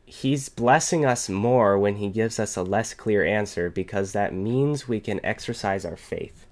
He's 0.09 0.49
blessing 0.49 1.05
us 1.05 1.29
more 1.29 1.77
when 1.77 1.97
He 1.97 2.09
gives 2.09 2.39
us 2.39 2.57
a 2.57 2.63
less 2.63 2.93
clear 2.93 3.23
answer 3.23 3.69
because 3.69 4.11
that 4.11 4.33
means 4.33 4.87
we 4.87 4.99
can 4.99 5.23
exercise 5.23 5.85
our 5.85 5.95
faith. 5.97 6.45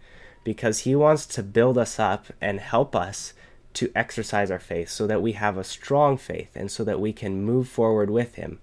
Because 0.43 0.79
He 0.79 0.95
wants 0.95 1.25
to 1.27 1.43
build 1.43 1.77
us 1.77 1.99
up 1.99 2.27
and 2.39 2.59
help 2.59 2.95
us 2.95 3.33
to 3.73 3.91
exercise 3.95 4.49
our 4.49 4.59
faith 4.59 4.89
so 4.89 5.05
that 5.07 5.21
we 5.21 5.33
have 5.33 5.57
a 5.57 5.63
strong 5.63 6.17
faith 6.17 6.55
and 6.55 6.71
so 6.71 6.83
that 6.83 6.99
we 6.99 7.13
can 7.13 7.43
move 7.43 7.67
forward 7.67 8.09
with 8.09 8.35
Him 8.35 8.59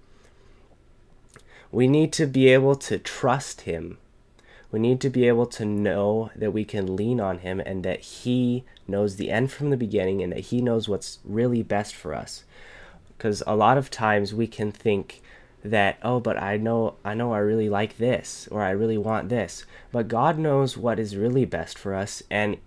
we 1.75 1.89
need 1.89 2.13
to 2.13 2.25
be 2.25 2.47
able 2.47 2.77
to 2.77 2.97
trust 2.97 3.61
Him. 3.61 3.97
We 4.71 4.79
need 4.79 5.01
to 5.01 5.09
be 5.09 5.27
able 5.27 5.45
to 5.47 5.65
know 5.65 6.31
that 6.33 6.51
we 6.51 6.63
can 6.63 6.95
lean 6.95 7.19
on 7.19 7.39
Him 7.39 7.59
and 7.59 7.83
that 7.83 7.99
He 7.99 8.63
knows 8.87 9.17
the 9.17 9.29
end 9.29 9.51
from 9.51 9.71
the 9.71 9.77
beginning 9.77 10.23
and 10.23 10.31
that 10.31 10.39
He 10.39 10.61
knows 10.61 10.87
what's 10.87 11.19
really 11.25 11.63
best 11.63 11.93
for 11.93 12.13
us. 12.13 12.45
Because 13.17 13.43
a 13.47 13.55
lot 13.55 13.77
of 13.77 13.89
times 13.89 14.33
we 14.33 14.47
can 14.47 14.71
think 14.71 15.21
that, 15.63 15.97
oh, 16.03 16.19
but 16.19 16.41
I 16.41 16.57
know, 16.57 16.95
I 17.03 17.13
know 17.13 17.33
I 17.33 17.39
really 17.39 17.69
like 17.69 17.97
this 17.97 18.47
or 18.51 18.61
I 18.61 18.71
really 18.71 18.97
want 18.97 19.29
this. 19.29 19.65
But 19.91 20.07
God 20.07 20.37
knows 20.37 20.77
what 20.77 20.99
is 20.99 21.17
really 21.17 21.45
best 21.45 21.77
for 21.77 21.93
us. 21.93 22.21
And 22.29 22.57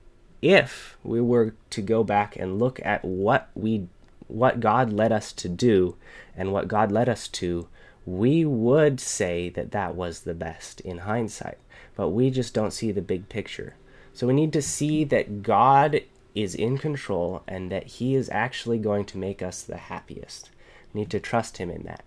if 0.42 0.96
we 1.02 1.20
were 1.20 1.54
to 1.70 1.82
go 1.82 2.02
back 2.04 2.36
and 2.36 2.58
look 2.58 2.80
at 2.84 3.04
what 3.04 3.50
we 3.54 3.88
what 4.28 4.60
God 4.60 4.92
led 4.92 5.10
us 5.10 5.32
to 5.32 5.48
do 5.48 5.96
and 6.36 6.52
what 6.52 6.68
God 6.68 6.92
led 6.92 7.08
us 7.08 7.28
to, 7.28 7.66
we 8.04 8.44
would 8.44 9.00
say 9.00 9.48
that 9.50 9.70
that 9.72 9.94
was 9.94 10.20
the 10.20 10.34
best 10.34 10.80
in 10.82 10.98
hindsight, 10.98 11.58
but 11.96 12.10
we 12.10 12.30
just 12.30 12.52
don't 12.54 12.72
see 12.72 12.92
the 12.92 13.02
big 13.02 13.28
picture. 13.28 13.74
So 14.12 14.26
we 14.26 14.34
need 14.34 14.52
to 14.52 14.62
see 14.62 15.04
that 15.04 15.42
God 15.42 16.02
is 16.42 16.54
in 16.54 16.78
control 16.78 17.42
and 17.46 17.70
that 17.70 17.86
He 17.86 18.14
is 18.14 18.30
actually 18.30 18.78
going 18.78 19.04
to 19.06 19.18
make 19.18 19.42
us 19.42 19.62
the 19.62 19.76
happiest. 19.76 20.50
We 20.92 21.00
need 21.00 21.10
to 21.10 21.20
trust 21.20 21.58
Him 21.58 21.70
in 21.70 21.82
that. 21.84 22.04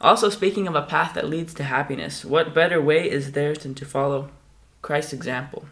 Also, 0.00 0.28
speaking 0.28 0.66
of 0.66 0.74
a 0.74 0.82
path 0.82 1.14
that 1.14 1.28
leads 1.28 1.54
to 1.54 1.64
happiness, 1.64 2.24
what 2.24 2.54
better 2.54 2.80
way 2.80 3.08
is 3.10 3.32
there 3.32 3.54
than 3.54 3.74
to 3.74 3.84
follow 3.84 4.30
Christ's 4.80 5.12
example? 5.12 5.66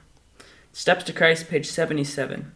Steps 0.73 1.05
to 1.05 1.13
Christ, 1.13 1.49
page 1.49 1.67
77. 1.67 2.53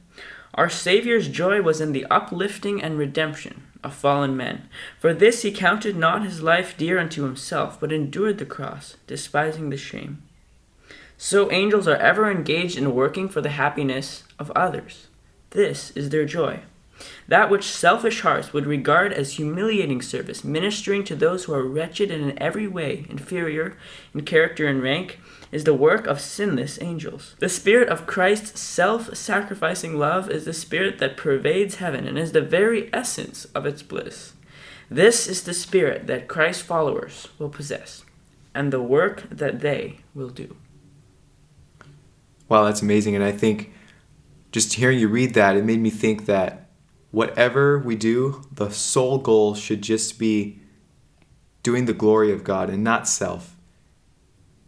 Our 0.54 0.68
Savior's 0.68 1.28
joy 1.28 1.62
was 1.62 1.80
in 1.80 1.92
the 1.92 2.06
uplifting 2.06 2.80
and 2.80 2.96
redemption 2.96 3.64
of 3.82 3.94
fallen 3.94 4.36
men. 4.36 4.68
For 5.00 5.12
this 5.12 5.42
he 5.42 5.50
counted 5.50 5.96
not 5.96 6.22
his 6.22 6.42
life 6.42 6.76
dear 6.76 6.98
unto 6.98 7.24
himself, 7.24 7.78
but 7.80 7.92
endured 7.92 8.38
the 8.38 8.46
cross, 8.46 8.96
despising 9.06 9.70
the 9.70 9.76
shame. 9.76 10.22
So 11.18 11.50
angels 11.50 11.88
are 11.88 11.96
ever 11.96 12.30
engaged 12.30 12.78
in 12.78 12.94
working 12.94 13.28
for 13.28 13.40
the 13.40 13.50
happiness 13.50 14.24
of 14.38 14.50
others. 14.52 15.08
This 15.54 15.92
is 15.92 16.10
their 16.10 16.24
joy. 16.24 16.60
That 17.28 17.48
which 17.48 17.64
selfish 17.64 18.20
hearts 18.20 18.52
would 18.52 18.66
regard 18.66 19.12
as 19.12 19.34
humiliating 19.34 20.02
service, 20.02 20.44
ministering 20.44 21.04
to 21.04 21.16
those 21.16 21.44
who 21.44 21.54
are 21.54 21.66
wretched 21.66 22.10
and 22.10 22.30
in 22.30 22.42
every 22.42 22.68
way 22.68 23.06
inferior 23.08 23.76
in 24.12 24.24
character 24.24 24.66
and 24.66 24.82
rank, 24.82 25.18
is 25.50 25.64
the 25.64 25.74
work 25.74 26.06
of 26.06 26.20
sinless 26.20 26.80
angels. 26.82 27.36
The 27.38 27.48
spirit 27.48 27.88
of 27.88 28.06
Christ's 28.06 28.60
self 28.60 29.16
sacrificing 29.16 29.96
love 29.96 30.28
is 30.28 30.44
the 30.44 30.52
spirit 30.52 30.98
that 30.98 31.16
pervades 31.16 31.76
heaven 31.76 32.06
and 32.06 32.18
is 32.18 32.32
the 32.32 32.40
very 32.40 32.92
essence 32.92 33.44
of 33.46 33.64
its 33.64 33.82
bliss. 33.82 34.32
This 34.90 35.26
is 35.26 35.44
the 35.44 35.54
spirit 35.54 36.06
that 36.08 36.28
Christ's 36.28 36.62
followers 36.62 37.28
will 37.38 37.48
possess, 37.48 38.04
and 38.54 38.72
the 38.72 38.82
work 38.82 39.28
that 39.30 39.60
they 39.60 40.00
will 40.14 40.30
do. 40.30 40.56
Wow, 42.48 42.64
that's 42.64 42.82
amazing. 42.82 43.14
And 43.14 43.24
I 43.24 43.32
think 43.32 43.72
just 44.54 44.74
hearing 44.74 45.00
you 45.00 45.08
read 45.08 45.34
that, 45.34 45.56
it 45.56 45.64
made 45.64 45.80
me 45.80 45.90
think 45.90 46.26
that 46.26 46.70
whatever 47.10 47.76
we 47.76 47.96
do, 47.96 48.40
the 48.52 48.70
sole 48.70 49.18
goal 49.18 49.56
should 49.56 49.82
just 49.82 50.16
be 50.16 50.60
doing 51.64 51.86
the 51.86 51.92
glory 51.92 52.30
of 52.30 52.44
God 52.44 52.70
and 52.70 52.84
not 52.84 53.08
self. 53.08 53.56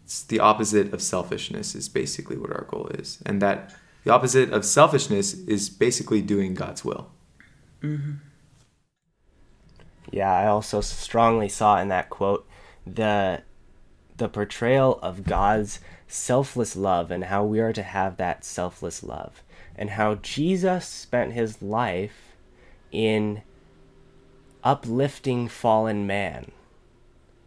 It's 0.03 0.25
the 0.25 0.41
opposite 0.41 0.93
of 0.93 1.01
selfishness, 1.01 1.77
is 1.77 1.89
basically 1.89 2.37
what 2.37 2.51
our 2.51 2.67
goal 2.69 2.89
is. 2.95 3.23
And 3.25 3.41
that 3.43 3.77
the 4.03 4.13
opposite 4.13 4.53
of 4.53 4.65
selfishness 4.65 5.35
is 5.35 5.71
basically 5.71 6.21
doing 6.21 6.55
God's 6.55 6.85
will. 6.85 7.13
Mm-hmm. 7.81 8.15
Yeah, 10.11 10.33
I 10.33 10.49
also 10.49 10.81
strongly 10.81 11.49
saw 11.49 11.79
in 11.79 11.87
that 11.89 12.11
quote 12.11 12.45
the 12.85 13.43
the 14.17 14.29
portrayal 14.29 14.99
of 15.01 15.23
God's 15.23 15.79
selfless 16.09 16.75
love 16.75 17.13
and 17.13 17.25
how 17.25 17.45
we 17.45 17.61
are 17.61 17.73
to 17.73 17.83
have 17.85 18.17
that 18.17 18.45
selfless 18.45 19.05
love 19.05 19.45
and 19.77 19.91
how 19.91 20.17
Jesus 20.17 20.87
spent 20.87 21.35
his 21.35 21.63
life 21.63 22.35
in 22.91 23.43
uplifting 24.65 25.47
fallen 25.47 26.07
man. 26.07 26.51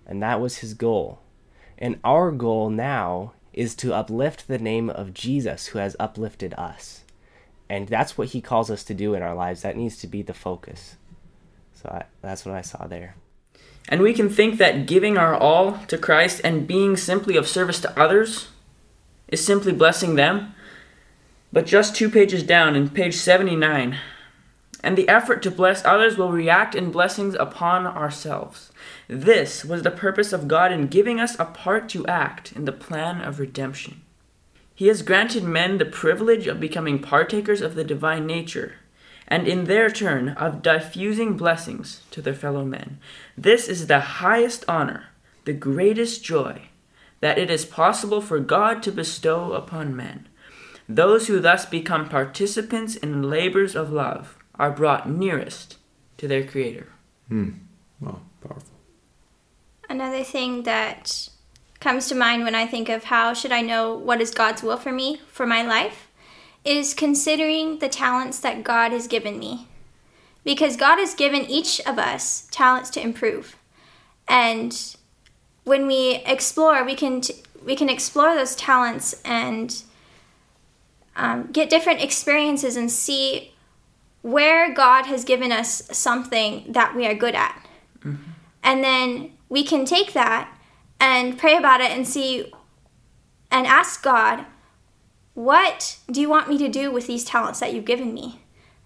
And 0.05 0.21
that 0.23 0.39
was 0.39 0.59
his 0.59 0.73
goal. 0.73 1.19
And 1.77 1.99
our 2.03 2.31
goal 2.31 2.69
now 2.69 3.33
is 3.51 3.75
to 3.75 3.93
uplift 3.93 4.47
the 4.47 4.59
name 4.59 4.89
of 4.89 5.13
Jesus 5.13 5.67
who 5.67 5.79
has 5.79 5.95
uplifted 5.99 6.53
us. 6.53 7.03
And 7.69 7.87
that's 7.87 8.17
what 8.17 8.29
he 8.29 8.41
calls 8.41 8.71
us 8.71 8.83
to 8.85 8.93
do 8.93 9.13
in 9.13 9.21
our 9.21 9.35
lives. 9.35 9.61
That 9.61 9.77
needs 9.77 9.97
to 9.97 10.07
be 10.07 10.21
the 10.21 10.33
focus. 10.33 10.95
So 11.73 11.89
I, 11.89 12.03
that's 12.21 12.45
what 12.45 12.55
I 12.55 12.61
saw 12.61 12.87
there. 12.87 13.15
And 13.87 14.01
we 14.01 14.13
can 14.13 14.29
think 14.29 14.57
that 14.57 14.85
giving 14.85 15.17
our 15.17 15.35
all 15.35 15.79
to 15.87 15.97
Christ 15.97 16.41
and 16.43 16.67
being 16.67 16.95
simply 16.95 17.35
of 17.35 17.47
service 17.47 17.79
to 17.81 17.99
others 17.99 18.49
is 19.27 19.45
simply 19.45 19.71
blessing 19.71 20.15
them. 20.15 20.53
But 21.51 21.65
just 21.65 21.95
two 21.95 22.09
pages 22.09 22.43
down, 22.43 22.75
in 22.75 22.89
page 22.89 23.15
79, 23.15 23.97
and 24.83 24.97
the 24.97 25.09
effort 25.09 25.41
to 25.43 25.51
bless 25.51 25.83
others 25.83 26.17
will 26.17 26.31
react 26.31 26.75
in 26.75 26.91
blessings 26.91 27.35
upon 27.35 27.87
ourselves. 27.87 28.71
This 29.07 29.65
was 29.65 29.81
the 29.81 29.91
purpose 29.91 30.31
of 30.31 30.47
God 30.47 30.71
in 30.71 30.87
giving 30.87 31.19
us 31.19 31.37
a 31.39 31.45
part 31.45 31.89
to 31.89 32.05
act 32.07 32.51
in 32.53 32.65
the 32.65 32.71
plan 32.71 33.21
of 33.21 33.39
redemption. 33.39 34.01
He 34.75 34.87
has 34.87 35.01
granted 35.01 35.43
men 35.43 35.77
the 35.77 35.85
privilege 35.85 36.47
of 36.47 36.59
becoming 36.59 36.99
partakers 36.99 37.61
of 37.61 37.75
the 37.75 37.83
divine 37.83 38.25
nature, 38.25 38.75
and 39.27 39.47
in 39.47 39.65
their 39.65 39.89
turn 39.89 40.29
of 40.29 40.61
diffusing 40.61 41.35
blessings 41.35 42.01
to 42.11 42.21
their 42.21 42.33
fellow 42.33 42.63
men. 42.63 42.99
This 43.37 43.67
is 43.67 43.87
the 43.87 43.99
highest 43.99 44.63
honor, 44.67 45.07
the 45.45 45.53
greatest 45.53 46.23
joy 46.23 46.69
that 47.19 47.37
it 47.37 47.49
is 47.49 47.65
possible 47.65 48.21
for 48.21 48.39
God 48.39 48.81
to 48.83 48.91
bestow 48.91 49.51
upon 49.51 49.95
men. 49.95 50.28
Those 50.91 51.27
who 51.27 51.39
thus 51.39 51.67
become 51.67 52.09
participants 52.09 52.95
in 52.95 53.21
the 53.21 53.27
labors 53.27 53.75
of 53.75 53.91
love 53.91 54.39
are 54.55 54.71
brought 54.71 55.07
nearest 55.07 55.77
to 56.17 56.27
their 56.27 56.43
Creator. 56.43 56.87
Hmm. 57.27 57.51
Wow, 58.01 58.21
powerful. 58.41 58.71
Another 59.87 60.23
thing 60.23 60.63
that 60.63 61.29
comes 61.79 62.07
to 62.07 62.15
mind 62.15 62.43
when 62.43 62.55
I 62.55 62.65
think 62.65 62.89
of 62.89 63.05
how 63.05 63.33
should 63.33 63.51
I 63.51 63.61
know 63.61 63.93
what 63.93 64.19
is 64.19 64.31
God's 64.31 64.63
will 64.63 64.77
for 64.77 64.91
me 64.91 65.21
for 65.27 65.45
my 65.45 65.61
life 65.61 66.07
is 66.65 66.95
considering 66.95 67.77
the 67.77 67.87
talents 67.87 68.39
that 68.39 68.63
God 68.63 68.91
has 68.91 69.07
given 69.07 69.37
me. 69.37 69.67
Because 70.43 70.75
God 70.75 70.97
has 70.97 71.13
given 71.13 71.45
each 71.45 71.79
of 71.81 71.99
us 71.99 72.47
talents 72.51 72.89
to 72.91 73.01
improve. 73.01 73.55
And 74.27 74.75
when 75.65 75.85
we 75.85 76.23
explore, 76.25 76.83
we 76.83 76.95
can 76.95 77.21
t- 77.21 77.43
we 77.63 77.75
can 77.75 77.89
explore 77.89 78.33
those 78.33 78.55
talents 78.55 79.21
and 79.23 79.83
um, 81.19 81.51
get 81.51 81.69
different 81.69 82.01
experiences 82.01 82.75
and 82.75 82.91
see 82.91 83.53
where 84.21 84.73
God 84.73 85.05
has 85.05 85.23
given 85.23 85.51
us 85.51 85.83
something 85.95 86.71
that 86.71 86.95
we 86.95 87.05
are 87.05 87.13
good 87.13 87.35
at. 87.35 87.65
Mm-hmm. 87.99 88.31
And 88.63 88.83
then 88.83 89.33
we 89.49 89.63
can 89.63 89.85
take 89.85 90.13
that 90.13 90.57
and 90.99 91.37
pray 91.37 91.55
about 91.55 91.81
it 91.81 91.91
and 91.91 92.07
see 92.07 92.51
and 93.51 93.67
ask 93.67 94.01
God, 94.01 94.45
what 95.33 95.97
do 96.11 96.21
you 96.21 96.29
want 96.29 96.49
me 96.49 96.57
to 96.57 96.67
do 96.67 96.91
with 96.91 97.07
these 97.07 97.23
talents 97.23 97.59
that 97.59 97.73
you've 97.73 97.85
given 97.85 98.13
me? 98.13 98.41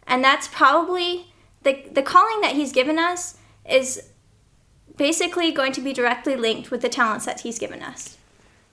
And 0.08 0.24
that's 0.24 0.48
probably 0.48 1.34
the, 1.64 1.84
the 1.92 2.04
calling 2.04 2.42
that 2.42 2.56
He's 2.56 2.72
given 2.72 3.00
us 3.00 3.38
is 3.70 4.10
basically 4.98 5.52
going 5.52 5.72
to 5.74 5.82
be 5.82 5.94
directly 5.94 6.36
linked 6.36 6.72
with 6.72 6.82
the 6.82 6.90
talents 6.90 7.26
that 7.26 7.42
He's 7.42 7.60
given 7.60 7.82
us. 7.82 8.18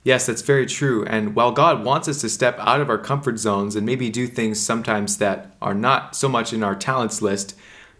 Yes, 0.03 0.25
that's 0.25 0.41
very 0.41 0.65
true. 0.65 1.05
And 1.05 1.35
while 1.35 1.51
God 1.51 1.83
wants 1.83 2.07
us 2.07 2.21
to 2.21 2.29
step 2.29 2.57
out 2.59 2.81
of 2.81 2.89
our 2.89 2.97
comfort 2.97 3.37
zones 3.37 3.75
and 3.75 3.85
maybe 3.85 4.09
do 4.09 4.25
things 4.25 4.59
sometimes 4.59 5.17
that 5.17 5.55
are 5.61 5.75
not 5.75 6.15
so 6.15 6.27
much 6.27 6.53
in 6.53 6.63
our 6.63 6.75
talents 6.75 7.21
list, 7.21 7.55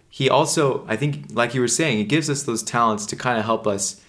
He 0.10 0.30
also, 0.30 0.84
I 0.88 0.96
think, 0.96 1.28
like 1.34 1.54
you 1.54 1.62
were 1.62 1.68
saying, 1.68 1.98
He 1.98 2.04
gives 2.04 2.30
us 2.30 2.44
those 2.44 2.64
talents 2.64 3.06
to 3.08 3.16
kind 3.16 3.38
of 3.38 3.46
help 3.46 3.68
us 3.68 4.02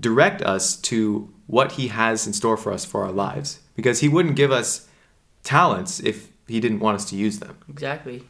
direct 0.00 0.42
us 0.42 0.76
to 0.76 1.32
what 1.46 1.72
He 1.72 1.88
has 1.88 2.26
in 2.26 2.32
store 2.32 2.56
for 2.56 2.72
us 2.72 2.84
for 2.84 3.04
our 3.04 3.12
lives. 3.12 3.60
Because 3.74 4.00
He 4.00 4.08
wouldn't 4.08 4.36
give 4.36 4.52
us 4.52 4.88
talents 5.42 5.98
if 6.00 6.28
He 6.46 6.60
didn't 6.60 6.80
want 6.80 6.96
us 6.96 7.04
to 7.10 7.16
use 7.16 7.40
them. 7.40 7.58
Exactly. 7.68 8.24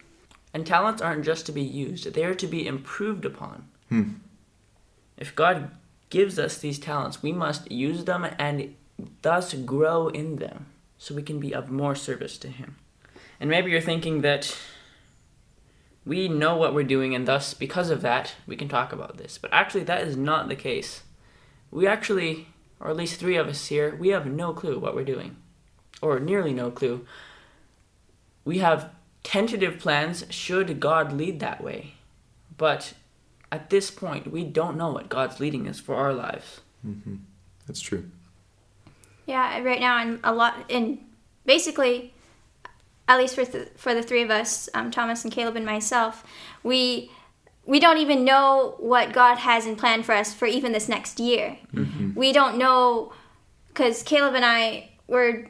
And 0.55 0.67
talents 0.67 1.03
aren't 1.03 1.25
just 1.25 1.45
to 1.47 1.53
be 1.53 1.63
used, 1.63 2.11
they 2.15 2.25
are 2.25 2.35
to 2.35 2.47
be 2.47 2.67
improved 2.67 3.27
upon. 3.27 3.69
Hmm. 3.91 4.13
If 5.19 5.35
God 5.35 5.71
gives 6.09 6.39
us 6.39 6.57
these 6.57 6.79
talents, 6.79 7.23
we 7.23 7.33
must 7.33 7.71
use 7.71 8.05
them 8.05 8.27
and 8.39 8.75
thus 9.23 9.55
grow 9.55 10.09
in 10.09 10.37
them 10.37 10.67
so 10.99 11.15
we 11.15 11.23
can 11.23 11.41
be 11.41 11.55
of 11.55 11.71
more 11.71 11.95
service 11.95 12.39
to 12.39 12.49
Him. 12.49 12.77
And 13.41 13.51
maybe 13.51 13.71
you're 13.71 13.81
thinking 13.81 14.21
that 14.23 14.57
we 16.05 16.29
know 16.29 16.57
what 16.57 16.75
we're 16.75 16.85
doing, 16.85 17.15
and 17.15 17.27
thus, 17.27 17.55
because 17.55 17.91
of 17.91 18.03
that, 18.03 18.35
we 18.47 18.57
can 18.57 18.69
talk 18.69 18.93
about 18.93 19.17
this. 19.17 19.39
But 19.39 19.53
actually, 19.53 19.85
that 19.85 20.03
is 20.03 20.17
not 20.17 20.49
the 20.49 20.57
case. 20.57 21.03
We 21.71 21.87
actually, 21.87 22.49
or 22.79 22.91
at 22.91 22.97
least 22.97 23.19
three 23.19 23.37
of 23.37 23.49
us 23.49 23.67
here, 23.67 23.97
we 23.97 24.09
have 24.09 24.27
no 24.27 24.53
clue 24.53 24.79
what 24.79 24.95
we're 24.95 25.05
doing, 25.05 25.37
or 26.03 26.21
nearly 26.21 26.53
no 26.53 26.71
clue. 26.71 27.07
We 28.45 28.59
have 28.59 28.91
tentative 29.23 29.79
plans 29.79 30.25
should 30.29 30.79
God 30.79 31.13
lead 31.13 31.41
that 31.41 31.65
way. 31.65 31.95
But 32.57 32.93
at 33.51 33.71
this 33.71 33.91
point, 33.91 34.31
we 34.31 34.45
don't 34.45 34.77
know 34.77 34.93
what 34.93 35.09
God's 35.09 35.41
leading 35.41 35.67
us 35.67 35.81
for 35.81 35.97
our 35.97 36.13
lives. 36.13 36.61
Mm-hmm. 36.87 37.17
That's 37.67 37.81
true. 37.81 38.11
Yeah, 39.27 39.61
right 39.61 39.81
now 39.81 39.97
I'm 39.97 40.21
a 40.23 40.33
lot 40.33 40.65
in 40.69 41.05
basically, 41.47 42.13
at 43.09 43.19
least 43.19 43.35
for 43.35 43.45
th- 43.45 43.69
for 43.77 43.95
the 43.95 44.03
three 44.03 44.23
of 44.23 44.31
us, 44.31 44.69
um, 44.75 44.91
Thomas 44.91 45.25
and 45.25 45.33
Caleb 45.33 45.57
and 45.57 45.67
myself, 45.67 46.25
we 46.63 47.11
we 47.67 47.81
don't 47.81 47.99
even 47.99 48.25
know 48.25 48.75
what 48.79 49.13
God 49.13 49.39
has 49.39 49.67
in 49.67 49.77
plan 49.77 50.03
for 50.03 50.13
us 50.13 50.35
for 50.35 50.47
even 50.47 50.73
this 50.73 50.89
next 50.89 51.19
year. 51.19 51.57
Mm-hmm. 51.73 52.15
We 52.15 52.33
don't 52.33 52.59
know 52.59 53.13
because 53.69 54.03
Caleb 54.03 54.35
and 54.35 54.45
I 54.45 54.91
were 55.07 55.49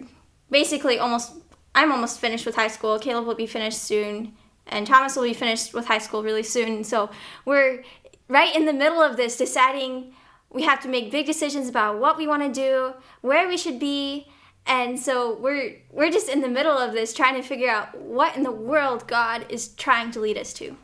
basically 0.51 0.99
almost. 0.99 1.33
I'm 1.77 1.91
almost 1.91 2.21
finished 2.21 2.47
with 2.47 2.55
high 2.55 2.69
school. 2.69 3.01
Caleb 3.01 3.27
will 3.27 3.35
be 3.35 3.49
finished 3.49 3.83
soon, 3.83 4.35
and 4.69 4.87
Thomas 4.87 5.17
will 5.17 5.25
be 5.25 5.35
finished 5.35 5.75
with 5.75 5.87
high 5.87 5.99
school 5.99 6.23
really 6.23 6.45
soon. 6.45 6.85
So 6.85 7.11
we're 7.45 7.83
right 8.29 8.55
in 8.55 8.65
the 8.65 8.73
middle 8.73 9.03
of 9.03 9.17
this, 9.17 9.37
deciding 9.37 10.15
we 10.55 10.63
have 10.63 10.81
to 10.83 10.89
make 10.89 11.11
big 11.11 11.27
decisions 11.27 11.69
about 11.69 11.99
what 11.99 12.17
we 12.17 12.27
want 12.27 12.43
to 12.43 12.49
do, 12.49 12.95
where 13.21 13.49
we 13.49 13.59
should 13.59 13.79
be, 13.79 14.29
and 14.67 14.99
so 14.99 15.37
we're 15.37 15.77
we're 15.91 16.11
just 16.11 16.29
in 16.29 16.41
the 16.41 16.49
middle 16.49 16.79
of 16.79 16.93
this 16.93 17.13
trying 17.13 17.35
to 17.35 17.43
figure 17.43 17.69
out 17.69 17.99
what 17.99 18.37
in 18.37 18.45
the 18.45 18.53
world 18.53 19.07
God 19.07 19.45
is 19.51 19.69
trying 19.69 20.11
to 20.13 20.21
lead 20.21 20.39
us 20.39 20.55
to. 20.55 20.77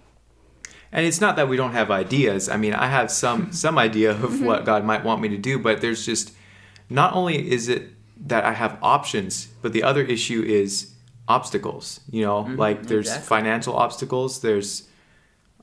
And 0.92 1.06
it's 1.06 1.20
not 1.20 1.36
that 1.36 1.48
we 1.48 1.56
don't 1.56 1.72
have 1.72 1.90
ideas. 1.90 2.48
I 2.48 2.56
mean, 2.56 2.74
I 2.74 2.88
have 2.88 3.10
some 3.10 3.52
some 3.64 3.78
idea 3.78 4.10
of 4.10 4.18
mm-hmm. 4.18 4.44
what 4.44 4.64
God 4.66 4.84
might 4.84 5.04
want 5.04 5.22
me 5.22 5.28
to 5.28 5.38
do, 5.38 5.58
but 5.58 5.80
there's 5.80 6.04
just 6.04 6.34
not 6.90 7.14
only 7.14 7.50
is 7.50 7.68
it 7.68 7.90
that 8.26 8.44
I 8.44 8.52
have 8.52 8.76
options, 8.82 9.46
but 9.62 9.72
the 9.72 9.84
other 9.84 10.02
issue 10.02 10.42
is 10.42 10.92
obstacles. 11.28 12.00
You 12.10 12.24
know, 12.24 12.42
mm-hmm, 12.42 12.56
like 12.56 12.86
there's 12.86 13.06
exactly. 13.06 13.28
financial 13.28 13.76
obstacles, 13.76 14.40
there's 14.40 14.88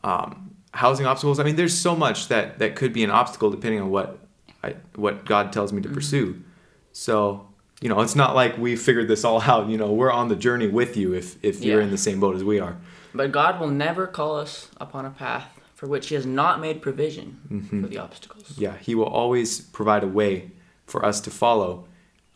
um, 0.03 0.46
housing 0.77 1.05
obstacles. 1.05 1.39
I 1.39 1.43
mean, 1.43 1.55
there's 1.55 1.77
so 1.77 1.95
much 1.95 2.27
that 2.27 2.59
that 2.59 2.75
could 2.75 2.93
be 2.93 3.03
an 3.03 3.09
obstacle 3.09 3.49
depending 3.49 3.81
on 3.81 3.89
what 3.89 4.19
I, 4.63 4.75
what 4.95 5.25
God 5.25 5.51
tells 5.51 5.73
me 5.73 5.81
to 5.81 5.87
mm-hmm. 5.87 5.95
pursue. 5.95 6.43
So 6.91 7.47
you 7.81 7.89
know, 7.89 8.01
it's 8.01 8.15
not 8.15 8.35
like 8.35 8.57
we 8.57 8.75
figured 8.75 9.07
this 9.07 9.23
all 9.23 9.41
out. 9.41 9.69
You 9.69 9.77
know, 9.77 9.91
we're 9.91 10.11
on 10.11 10.29
the 10.29 10.35
journey 10.35 10.67
with 10.67 10.97
you 10.97 11.13
if 11.13 11.43
if 11.43 11.63
you're 11.63 11.81
in 11.81 11.91
the 11.91 11.97
same 11.97 12.19
boat 12.19 12.35
as 12.35 12.43
we 12.43 12.59
are. 12.59 12.77
But 13.13 13.31
God 13.31 13.59
will 13.59 13.69
never 13.69 14.07
call 14.07 14.37
us 14.37 14.69
upon 14.77 15.05
a 15.05 15.09
path 15.09 15.49
for 15.75 15.87
which 15.87 16.09
He 16.09 16.15
has 16.15 16.25
not 16.25 16.59
made 16.59 16.81
provision 16.81 17.69
for 17.69 17.87
the 17.87 17.97
obstacles. 17.97 18.57
Yeah, 18.57 18.77
He 18.77 18.95
will 18.95 19.05
always 19.05 19.61
provide 19.61 20.03
a 20.03 20.07
way 20.07 20.51
for 20.85 21.05
us 21.05 21.19
to 21.21 21.29
follow, 21.29 21.85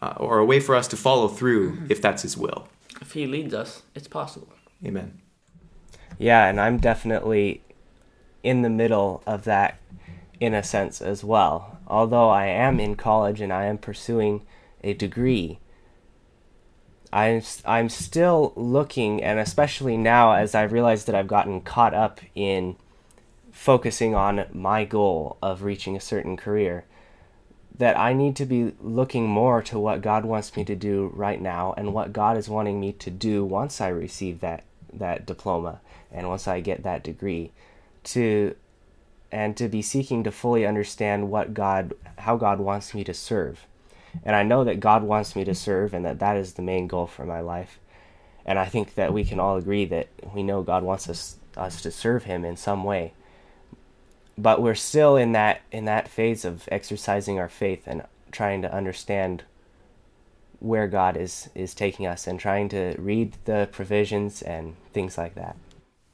uh, 0.01 0.13
or 0.17 0.39
a 0.39 0.45
way 0.45 0.59
for 0.59 0.75
us 0.75 0.87
to 0.89 0.97
follow 0.97 1.27
through 1.27 1.83
if 1.89 2.01
that's 2.01 2.21
His 2.21 2.37
will. 2.37 2.67
If 2.99 3.13
He 3.13 3.25
leads 3.25 3.53
us, 3.53 3.83
it's 3.95 4.07
possible. 4.07 4.49
Amen. 4.85 5.19
Yeah, 6.17 6.47
and 6.47 6.59
I'm 6.61 6.77
definitely 6.77 7.63
in 8.43 8.61
the 8.61 8.69
middle 8.69 9.23
of 9.25 9.43
that 9.45 9.77
in 10.39 10.53
a 10.53 10.63
sense 10.63 11.01
as 11.01 11.23
well. 11.23 11.77
Although 11.87 12.29
I 12.29 12.47
am 12.47 12.79
in 12.79 12.95
college 12.95 13.41
and 13.41 13.53
I 13.53 13.65
am 13.65 13.77
pursuing 13.77 14.41
a 14.83 14.93
degree, 14.93 15.59
I'm 17.13 17.41
I'm 17.65 17.89
still 17.89 18.53
looking 18.55 19.23
and 19.23 19.39
especially 19.39 19.97
now 19.97 20.33
as 20.33 20.55
I've 20.55 20.71
realized 20.71 21.07
that 21.07 21.15
I've 21.15 21.27
gotten 21.27 21.61
caught 21.61 21.93
up 21.93 22.21
in 22.35 22.77
focusing 23.51 24.15
on 24.15 24.45
my 24.53 24.85
goal 24.85 25.37
of 25.41 25.63
reaching 25.63 25.95
a 25.95 26.01
certain 26.01 26.37
career 26.37 26.85
that 27.77 27.97
I 27.97 28.13
need 28.13 28.35
to 28.37 28.45
be 28.45 28.73
looking 28.79 29.27
more 29.27 29.61
to 29.63 29.77
what 29.77 30.01
God 30.01 30.23
wants 30.23 30.55
me 30.55 30.63
to 30.65 30.75
do 30.75 31.11
right 31.13 31.41
now 31.41 31.73
and 31.77 31.93
what 31.93 32.13
God 32.13 32.37
is 32.37 32.47
wanting 32.47 32.79
me 32.79 32.93
to 32.93 33.09
do 33.11 33.43
once 33.43 33.81
I 33.81 33.89
receive 33.89 34.39
that 34.39 34.63
that 34.93 35.25
diploma 35.25 35.81
and 36.11 36.27
once 36.27 36.47
I 36.47 36.61
get 36.61 36.83
that 36.83 37.03
degree 37.03 37.51
to 38.03 38.55
and 39.31 39.55
to 39.57 39.69
be 39.69 39.81
seeking 39.81 40.23
to 40.23 40.31
fully 40.31 40.65
understand 40.65 41.29
what 41.29 41.53
God 41.53 41.93
how 42.19 42.37
God 42.37 42.59
wants 42.59 42.93
me 42.93 43.03
to 43.03 43.13
serve. 43.13 43.65
And 44.23 44.35
I 44.35 44.43
know 44.43 44.63
that 44.63 44.79
God 44.79 45.03
wants 45.03 45.35
me 45.35 45.45
to 45.45 45.55
serve 45.55 45.93
and 45.93 46.05
that 46.05 46.19
that 46.19 46.35
is 46.35 46.53
the 46.53 46.61
main 46.61 46.87
goal 46.87 47.07
for 47.07 47.25
my 47.25 47.39
life. 47.39 47.79
And 48.45 48.59
I 48.59 48.65
think 48.65 48.95
that 48.95 49.13
we 49.13 49.23
can 49.23 49.39
all 49.39 49.55
agree 49.55 49.85
that 49.85 50.09
we 50.33 50.43
know 50.43 50.61
God 50.63 50.83
wants 50.83 51.09
us 51.09 51.37
us 51.57 51.81
to 51.81 51.91
serve 51.91 52.25
him 52.25 52.45
in 52.45 52.57
some 52.57 52.83
way. 52.83 53.13
But 54.37 54.61
we're 54.61 54.75
still 54.75 55.15
in 55.15 55.31
that 55.33 55.61
in 55.71 55.85
that 55.85 56.07
phase 56.07 56.43
of 56.45 56.67
exercising 56.71 57.39
our 57.39 57.49
faith 57.49 57.83
and 57.85 58.03
trying 58.31 58.61
to 58.61 58.73
understand 58.73 59.43
where 60.59 60.87
God 60.87 61.17
is 61.17 61.49
is 61.55 61.73
taking 61.73 62.05
us 62.05 62.27
and 62.27 62.39
trying 62.39 62.69
to 62.69 62.95
read 62.97 63.35
the 63.45 63.67
provisions 63.71 64.41
and 64.41 64.75
things 64.93 65.17
like 65.17 65.35
that. 65.35 65.55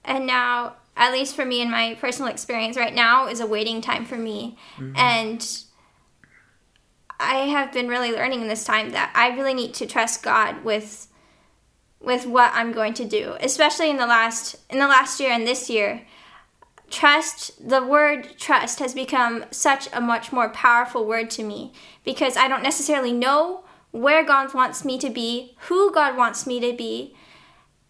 And 0.04 0.26
now, 0.26 0.76
at 0.98 1.12
least 1.12 1.36
for 1.36 1.46
me 1.46 1.62
in 1.62 1.72
my 1.72 1.96
personal 2.02 2.30
experience 2.30 2.76
right 2.76 2.94
now, 2.94 3.28
is 3.28 3.40
a 3.40 3.48
waiting 3.48 3.82
time 3.82 4.06
for 4.06 4.18
me. 4.18 4.58
Mm-hmm. 4.78 4.98
And 4.98 5.64
I 7.20 7.36
have 7.46 7.72
been 7.72 7.88
really 7.88 8.12
learning 8.12 8.42
in 8.42 8.48
this 8.48 8.64
time 8.64 8.92
that 8.92 9.12
I 9.16 9.36
really 9.36 9.54
need 9.54 9.74
to 9.76 9.86
trust 9.86 10.24
God 10.24 10.64
with 10.64 11.08
with 12.00 12.28
what 12.28 12.52
I'm 12.54 12.72
going 12.72 12.94
to 12.94 13.06
do, 13.06 13.36
especially 13.40 13.90
in 13.90 13.98
the 13.98 14.06
last 14.06 14.56
in 14.70 14.80
the 14.80 14.88
last 14.88 15.20
year 15.20 15.32
and 15.32 15.48
this 15.48 15.70
year. 15.70 16.06
Trust 16.90 17.68
the 17.68 17.84
word 17.84 18.38
trust 18.38 18.80
has 18.80 18.94
become 18.94 19.46
such 19.52 19.90
a 19.92 20.00
much 20.00 20.32
more 20.32 20.50
powerful 20.50 21.06
word 21.06 21.30
to 21.32 21.44
me 21.44 21.74
because 22.04 22.38
I 22.38 22.48
don't 22.48 22.64
necessarily 22.64 23.12
know 23.12 23.64
where 23.92 24.24
God 24.24 24.54
wants 24.54 24.86
me 24.86 24.98
to 25.00 25.10
be, 25.10 25.56
who 25.62 25.92
God 25.92 26.16
wants 26.16 26.46
me 26.48 26.60
to 26.60 26.76
be, 26.78 27.16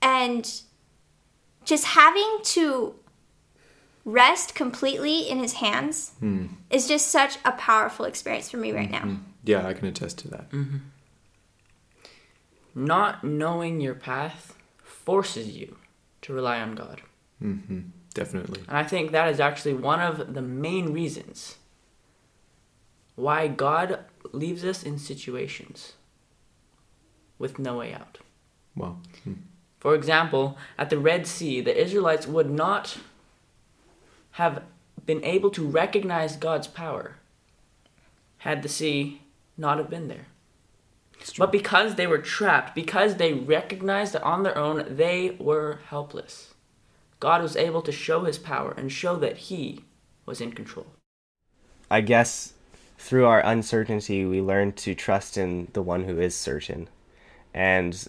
and 0.02 0.62
just 1.68 1.86
having 1.86 2.40
to 2.44 2.96
rest 4.06 4.56
completely 4.56 5.30
in 5.30 5.38
his 5.40 5.54
hands 5.54 6.14
is 6.70 6.88
just 6.88 7.08
such 7.10 7.38
a 7.44 7.52
powerful 7.52 8.06
experience 8.06 8.50
for 8.50 8.58
me 8.58 8.72
right 8.72 8.90
now. 8.90 9.18
Yeah, 9.44 9.68
I 9.68 9.74
can 9.74 9.88
attest 9.88 10.18
to 10.20 10.28
that. 10.30 10.48
Not 12.74 13.24
knowing 13.24 13.82
your 13.82 13.96
path 13.96 14.56
forces 14.82 15.50
you 15.58 15.78
to 16.24 16.34
rely 16.34 16.60
on 16.60 16.74
God. 16.76 17.02
hmm 17.40 17.80
Definitely. 18.14 18.62
And 18.68 18.78
I 18.78 18.84
think 18.84 19.12
that 19.12 19.28
is 19.30 19.40
actually 19.40 19.76
one 19.76 20.00
of 20.00 20.34
the 20.34 20.42
main 20.42 20.92
reasons 20.92 21.58
why 23.16 23.48
God 23.48 24.06
leaves 24.32 24.64
us 24.66 24.82
in 24.82 24.98
situations 24.98 25.94
with 27.38 27.60
no 27.60 27.78
way 27.78 27.94
out. 27.94 28.18
Well, 28.76 29.02
hmm. 29.24 29.34
For 29.88 29.96
example, 29.96 30.58
at 30.78 30.90
the 30.90 31.00
Red 31.00 31.26
Sea, 31.26 31.62
the 31.62 31.82
Israelites 31.82 32.28
would 32.28 32.52
not 32.52 32.98
have 34.32 34.64
been 35.06 35.24
able 35.24 35.50
to 35.52 35.66
recognize 35.66 36.36
God's 36.36 36.68
power 36.68 37.16
had 38.40 38.64
the 38.64 38.68
sea 38.68 39.22
not 39.56 39.78
have 39.78 39.90
been 39.90 40.10
there. 40.10 40.26
But 41.38 41.54
because 41.54 41.96
they 41.96 42.06
were 42.06 42.18
trapped, 42.18 42.76
because 42.76 43.16
they 43.16 43.32
recognized 43.32 44.12
that 44.12 44.24
on 44.24 44.44
their 44.44 44.58
own 44.58 44.86
they 44.90 45.38
were 45.40 45.80
helpless, 45.88 46.54
God 47.22 47.42
was 47.42 47.56
able 47.56 47.82
to 47.84 47.92
show 47.94 48.26
his 48.26 48.38
power 48.38 48.74
and 48.76 48.92
show 48.92 49.16
that 49.16 49.38
he 49.38 49.86
was 50.26 50.42
in 50.42 50.52
control. 50.52 50.88
I 51.90 52.02
guess 52.02 52.52
through 52.98 53.26
our 53.26 53.40
uncertainty, 53.40 54.26
we 54.26 54.42
learn 54.42 54.74
to 54.74 54.94
trust 54.94 55.38
in 55.38 55.70
the 55.72 55.82
one 55.82 56.04
who 56.04 56.20
is 56.20 56.36
certain. 56.36 56.90
And 57.54 58.06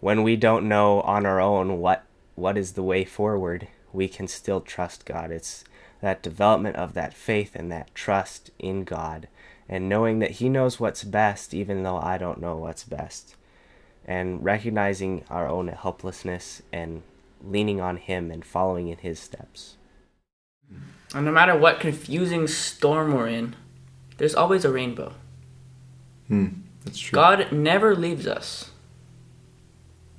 when 0.00 0.22
we 0.22 0.36
don't 0.36 0.68
know 0.68 1.02
on 1.02 1.26
our 1.26 1.40
own 1.40 1.78
what 1.78 2.04
what 2.34 2.56
is 2.56 2.72
the 2.72 2.82
way 2.82 3.04
forward, 3.04 3.68
we 3.92 4.08
can 4.08 4.26
still 4.26 4.60
trust 4.60 5.04
God. 5.04 5.30
It's 5.30 5.64
that 6.00 6.22
development 6.22 6.76
of 6.76 6.94
that 6.94 7.12
faith 7.12 7.54
and 7.54 7.70
that 7.70 7.94
trust 7.94 8.50
in 8.58 8.84
God 8.84 9.28
and 9.68 9.88
knowing 9.88 10.20
that 10.20 10.32
he 10.32 10.48
knows 10.48 10.80
what's 10.80 11.04
best 11.04 11.52
even 11.52 11.82
though 11.82 11.98
I 11.98 12.16
don't 12.16 12.40
know 12.40 12.56
what's 12.56 12.84
best. 12.84 13.36
And 14.06 14.42
recognizing 14.42 15.24
our 15.28 15.46
own 15.46 15.68
helplessness 15.68 16.62
and 16.72 17.02
leaning 17.44 17.80
on 17.80 17.98
him 17.98 18.30
and 18.30 18.44
following 18.44 18.88
in 18.88 18.98
his 18.98 19.20
steps. 19.20 19.76
And 21.14 21.26
no 21.26 21.32
matter 21.32 21.56
what 21.56 21.78
confusing 21.78 22.46
storm 22.48 23.12
we're 23.12 23.28
in, 23.28 23.54
there's 24.16 24.34
always 24.34 24.64
a 24.64 24.72
rainbow. 24.72 25.12
Hmm. 26.28 26.48
That's 26.84 26.98
true. 26.98 27.14
God 27.14 27.52
never 27.52 27.94
leaves 27.94 28.26
us 28.26 28.69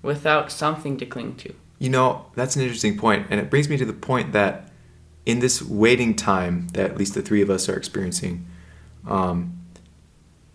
without 0.02 0.52
something 0.52 0.98
to 0.98 1.06
cling 1.06 1.36
to. 1.36 1.54
You 1.80 1.90
know, 1.90 2.28
that's 2.36 2.56
an 2.56 2.62
interesting 2.62 2.98
point, 2.98 3.28
and 3.30 3.40
it 3.40 3.50
brings 3.50 3.70
me 3.70 3.78
to 3.78 3.86
the 3.86 3.94
point 3.94 4.34
that 4.34 4.70
in 5.26 5.40
this 5.40 5.62
waiting 5.62 6.16
time 6.16 6.68
that 6.74 6.92
at 6.92 6.98
least 6.98 7.14
the 7.14 7.22
three 7.22 7.42
of 7.42 7.50
us 7.50 7.68
are 7.70 7.76
experiencing, 7.76 8.46
um, 9.08 9.58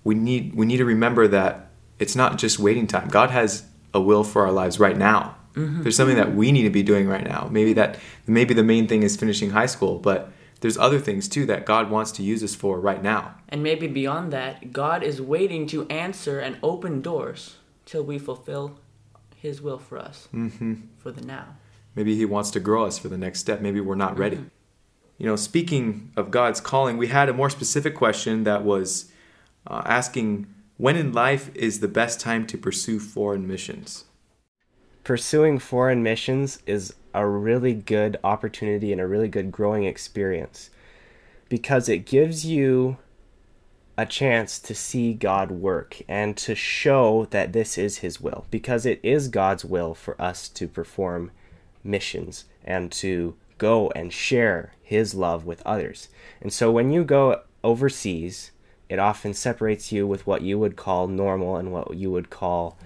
we 0.05 0.15
need 0.15 0.55
we 0.55 0.67
need 0.67 0.77
to 0.77 0.85
remember 0.85 1.27
that 1.29 1.71
it's 1.99 2.15
not 2.15 2.39
just 2.39 2.59
waiting 2.59 2.87
time. 2.87 3.09
God 3.09 3.31
has 3.31 3.65
a 3.93 4.01
will 4.01 4.23
for 4.23 4.43
our 4.47 4.53
lives 4.53 4.79
right 4.79 4.97
now. 4.97 5.37
There's 5.57 5.97
something 5.97 6.17
that 6.17 6.35
we 6.35 6.53
need 6.53 6.65
to 6.65 6.71
be 6.71 6.83
doing 6.83 7.09
right 7.09 7.25
now. 7.25 7.49
Maybe 7.51 7.73
that 7.73 7.99
maybe 8.27 8.53
the 8.53 8.63
main 8.63 8.87
thing 8.87 9.03
is 9.03 9.17
finishing 9.17 9.51
high 9.51 9.65
school, 9.65 9.99
but 9.99 10.31
there's 10.61 10.77
other 10.77 10.99
things 10.99 11.29
too 11.29 11.47
that 11.47 11.65
God 11.65 11.91
wants 11.91 12.13
to 12.13 12.23
use 12.23 12.45
us 12.45 12.55
for 12.55 12.79
right 12.79 13.03
now. 13.03 13.37
And 13.49 13.63
maybe 13.63 13.87
beyond 13.87 14.35
that, 14.35 14.75
God 14.75 15.03
is 15.03 15.21
waiting 15.23 15.67
to 15.69 15.87
answer 15.89 16.41
and 16.41 16.59
open 16.63 17.01
doors 17.01 17.57
till 17.87 18.03
we 18.03 18.19
fulfill 18.19 18.79
his 19.41 19.63
will 19.63 19.79
for 19.79 19.99
us 19.99 20.29
hmm 20.31 20.75
for 20.99 21.13
the 21.13 21.21
now. 21.21 21.57
Maybe 21.95 22.15
He 22.15 22.27
wants 22.27 22.51
to 22.51 22.61
grow 22.61 22.85
us 22.85 22.99
for 22.99 23.09
the 23.09 23.17
next 23.17 23.41
step. 23.41 23.63
Maybe 23.63 23.81
we're 23.81 23.95
not 23.95 24.19
ready. 24.19 24.45
You 25.17 25.25
know, 25.25 25.37
speaking 25.37 26.13
of 26.15 26.31
God's 26.31 26.61
calling, 26.61 26.99
we 26.99 27.07
had 27.07 27.31
a 27.31 27.33
more 27.33 27.49
specific 27.49 27.95
question 27.95 28.45
that 28.45 28.65
was 28.65 29.11
uh, 29.67 29.81
asking 29.87 30.47
when 30.77 30.95
in 30.95 31.15
life 31.15 31.51
is 31.55 31.81
the 31.81 31.89
best 31.89 32.21
time 32.21 32.47
to 32.49 32.59
pursue 32.59 33.01
foreign 33.01 33.49
missions? 33.49 34.05
pursuing 35.07 35.57
foreign 35.57 36.03
missions 36.03 36.61
is 36.67 36.93
a 37.15 37.25
really 37.25 37.73
good 37.73 38.17
opportunity 38.25 38.91
and 38.91 39.01
a 39.01 39.07
really 39.07 39.29
good 39.29 39.53
growing 39.53 39.85
experience 39.85 40.69
because 41.49 41.89
it 41.89 41.99
gives 41.99 42.45
you 42.45 42.97
a 43.99 44.07
chance 44.07 44.59
to 44.59 44.75
see 44.75 45.15
God 45.15 45.51
work 45.51 46.03
and 46.07 46.37
to 46.39 46.55
show 46.55 47.27
that 47.31 47.53
this 47.53 47.79
is 47.79 47.99
His 47.99 48.21
will 48.21 48.47
because 48.51 48.85
it 48.85 49.01
is 49.03 49.29
God's 49.29 49.65
will 49.65 49.95
for 49.95 50.21
us 50.21 50.49
to 50.51 50.69
perform 50.69 51.31
missions 51.83 52.45
and 52.65 52.93
to 52.93 53.37
go 53.59 53.91
and 53.91 54.13
share 54.13 54.73
His 54.83 55.15
love 55.15 55.47
with 55.47 55.63
others. 55.65 56.09
And 56.41 56.53
so 56.53 56.71
when 56.71 56.91
you 56.91 57.05
go 57.05 57.43
overseas, 57.65 58.51
it 58.89 58.99
often 58.99 59.35
separates 59.35 59.91
you 59.91 60.07
with 60.07 60.27
what 60.27 60.43
you 60.43 60.59
would 60.59 60.77
call 60.77 61.09
normal 61.09 61.57
and 61.57 61.73
what 61.73 61.95
you 61.95 62.11
would 62.11 62.31
call 62.31 62.79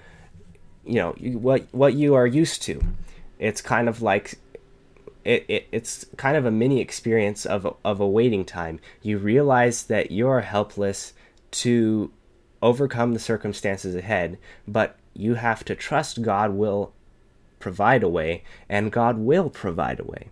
you 0.85 0.95
know 0.95 1.13
what 1.13 1.67
what 1.73 1.95
you 1.95 2.15
are 2.15 2.27
used 2.27 2.63
to 2.63 2.83
it's 3.39 3.61
kind 3.61 3.87
of 3.89 4.01
like 4.01 4.39
it, 5.25 5.45
it 5.49 5.69
it's 5.73 6.07
kind 6.17 6.37
of 6.37 6.47
a 6.47 6.51
mini 6.51 6.81
experience 6.81 7.47
of 7.47 7.77
of 7.85 8.01
a 8.01 8.09
waiting 8.09 8.45
time. 8.45 8.81
You 9.03 9.19
realize 9.19 9.85
that 9.85 10.11
you're 10.11 10.41
helpless 10.41 11.13
to 11.53 12.13
overcome 12.63 13.13
the 13.13 13.19
circumstances 13.19 13.95
ahead 13.95 14.39
but 14.69 14.97
you 15.15 15.35
have 15.35 15.65
to 15.65 15.75
trust 15.75 16.23
God 16.23 16.53
will 16.53 16.93
provide 17.59 18.03
a 18.03 18.09
way 18.09 18.43
and 18.69 18.93
God 18.93 19.19
will 19.19 19.51
provide 19.51 20.01
a 20.01 20.05
way. 20.05 20.29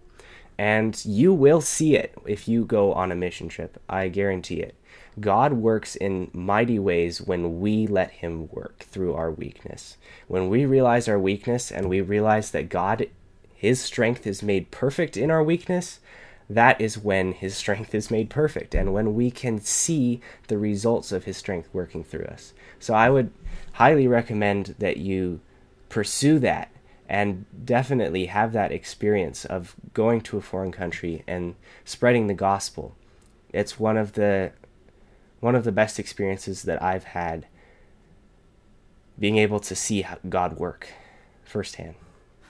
And 0.57 1.05
you 1.05 1.33
will 1.33 1.61
see 1.61 1.95
it 1.95 2.15
if 2.27 2.49
you 2.49 2.65
go 2.65 2.93
on 2.93 3.13
a 3.13 3.17
mission 3.17 3.49
trip 3.49 3.81
i 3.89 4.09
guarantee 4.09 4.61
it. 4.61 4.75
God 5.21 5.55
works 5.55 5.97
in 5.97 6.31
mighty 6.33 6.79
ways 6.79 7.21
when 7.21 7.61
we 7.61 7.87
let 7.87 8.11
Him 8.11 8.49
work 8.49 8.79
through 8.81 9.15
our 9.15 9.31
weakness. 9.31 9.97
When 10.27 10.49
we 10.49 10.65
realize 10.65 11.09
our 11.09 11.19
weakness 11.19 11.73
and 11.73 11.89
we 11.89 12.01
realize 12.01 12.51
that 12.53 12.69
God, 12.69 13.09
His 13.59 13.81
strength 13.81 14.25
is 14.25 14.41
made 14.41 14.71
perfect 14.71 15.17
in 15.17 15.33
our 15.33 15.43
weakness, 15.43 15.99
that 16.49 16.81
is 16.81 16.97
when 16.97 17.33
His 17.33 17.57
strength 17.57 17.93
is 17.93 18.09
made 18.09 18.31
perfect 18.31 18.73
and 18.73 18.93
when 18.93 19.17
we 19.17 19.33
can 19.33 19.61
see 19.61 20.21
the 20.47 20.57
results 20.57 21.11
of 21.11 21.25
His 21.25 21.37
strength 21.37 21.69
working 21.73 22.05
through 22.05 22.27
us. 22.27 22.55
So 22.79 22.95
I 22.95 23.11
would 23.11 23.33
highly 23.73 24.07
recommend 24.07 24.77
that 24.79 24.99
you 24.99 25.41
pursue 25.89 26.39
that 26.39 26.71
and 27.09 27.47
definitely 27.65 28.27
have 28.27 28.53
that 28.53 28.71
experience 28.71 29.45
of 29.45 29.75
going 29.93 30.21
to 30.21 30.39
a 30.39 30.43
foreign 30.43 30.71
country 30.71 31.25
and 31.27 31.57
spreading 31.85 32.29
the 32.29 32.35
gospel. 32.35 32.95
It's 33.53 33.81
one 33.81 33.97
of 33.97 34.13
the 34.13 34.53
one 35.41 35.57
of 35.57 35.65
the 35.65 35.73
best 35.73 35.99
experiences 35.99 36.63
that 36.63 36.81
I've 36.81 37.05
had 37.05 37.47
being 39.19 39.37
able 39.37 39.59
to 39.59 39.75
see 39.75 40.07
God 40.29 40.59
work 40.59 40.87
firsthand. 41.45 41.97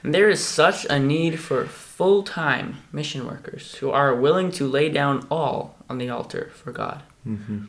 There 0.03 0.29
is 0.29 0.45
such 0.45 0.85
a 0.87 0.99
need 0.99 1.41
for 1.41 1.67
full 1.67 2.23
time 2.23 2.77
mission 2.93 3.27
workers 3.27 3.75
who 3.77 3.91
are 3.91 4.15
willing 4.15 4.51
to 4.53 4.67
lay 4.67 4.89
down 4.89 5.27
all 5.31 5.77
on 5.89 5.99
the 5.99 6.09
altar 6.09 6.51
for 6.55 6.73
God. 6.73 7.03
Mm-hmm. 7.27 7.65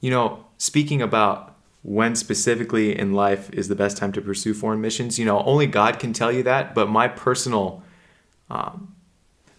You 0.00 0.10
know, 0.10 0.46
speaking 0.58 1.00
about 1.00 1.56
when 1.82 2.14
specifically 2.14 2.96
in 2.96 3.12
life 3.12 3.50
is 3.52 3.68
the 3.68 3.74
best 3.74 3.96
time 3.96 4.12
to 4.12 4.20
pursue 4.20 4.54
foreign 4.54 4.80
missions, 4.80 5.18
you 5.18 5.24
know, 5.24 5.42
only 5.44 5.66
God 5.66 5.98
can 5.98 6.12
tell 6.12 6.32
you 6.32 6.42
that. 6.44 6.74
But 6.74 6.88
my 6.88 7.08
personal, 7.08 7.82
um, 8.50 8.94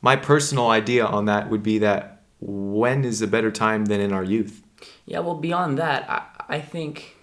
my 0.02 0.16
personal 0.16 0.70
idea 0.70 1.06
on 1.06 1.26
that 1.26 1.50
would 1.50 1.64
be 1.64 1.78
that 1.80 2.24
when 2.40 3.06
is 3.06 3.22
a 3.22 3.28
better 3.28 3.52
time 3.52 3.86
than 3.86 4.02
in 4.02 4.12
our 4.12 4.24
youth? 4.24 4.64
Yeah, 5.06 5.20
well, 5.20 5.36
beyond 5.36 5.78
that, 5.78 6.10
I, 6.10 6.56
I 6.56 6.60
think 6.60 7.16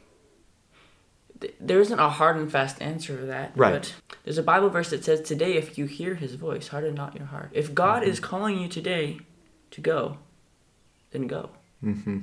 th- 1.41 1.55
there 1.61 1.81
isn't 1.81 1.99
a 1.99 2.09
hard 2.09 2.37
and 2.37 2.51
fast 2.51 2.81
answer 2.81 3.17
to 3.17 3.27
that. 3.27 3.53
Right. 3.57 3.73
But 3.73 3.95
there's 4.25 4.39
a 4.39 4.43
Bible 4.43 4.69
verse 4.69 4.91
that 4.91 5.05
says, 5.05 5.21
Today, 5.21 5.55
if 5.55 5.79
you 5.79 5.87
hear 5.87 6.15
his 6.15 6.35
voice, 6.35 6.69
harden 6.69 6.95
not 6.95 7.17
your 7.17 7.27
heart. 7.27 7.51
If 7.53 7.75
God 7.75 8.03
mm-hmm. 8.03 8.11
is 8.11 8.21
calling 8.21 8.59
you 8.59 8.69
today 8.69 9.21
to 9.73 9.81
go, 9.81 10.19
then 11.11 11.27
go. 11.27 11.51
Mm-hmm. 11.85 12.19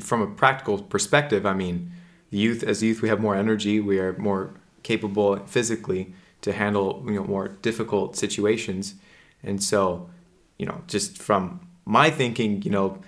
From 0.00 0.22
a 0.22 0.26
practical 0.26 0.82
perspective, 0.82 1.46
I 1.46 1.54
mean, 1.54 1.92
youth, 2.30 2.62
as 2.62 2.82
youth, 2.82 3.02
we 3.02 3.08
have 3.08 3.20
more 3.20 3.34
energy, 3.34 3.80
we 3.80 3.98
are 3.98 4.16
more 4.18 4.54
capable 4.82 5.38
physically 5.46 6.14
to 6.42 6.52
handle 6.52 7.02
you 7.06 7.14
know 7.14 7.24
more 7.24 7.48
difficult 7.48 8.14
situations 8.16 8.94
and 9.42 9.60
so 9.60 10.08
you 10.58 10.66
know 10.66 10.80
just 10.86 11.18
from 11.20 11.66
my 11.86 12.10
thinking, 12.10 12.60
you 12.62 12.70
know, 12.70 12.98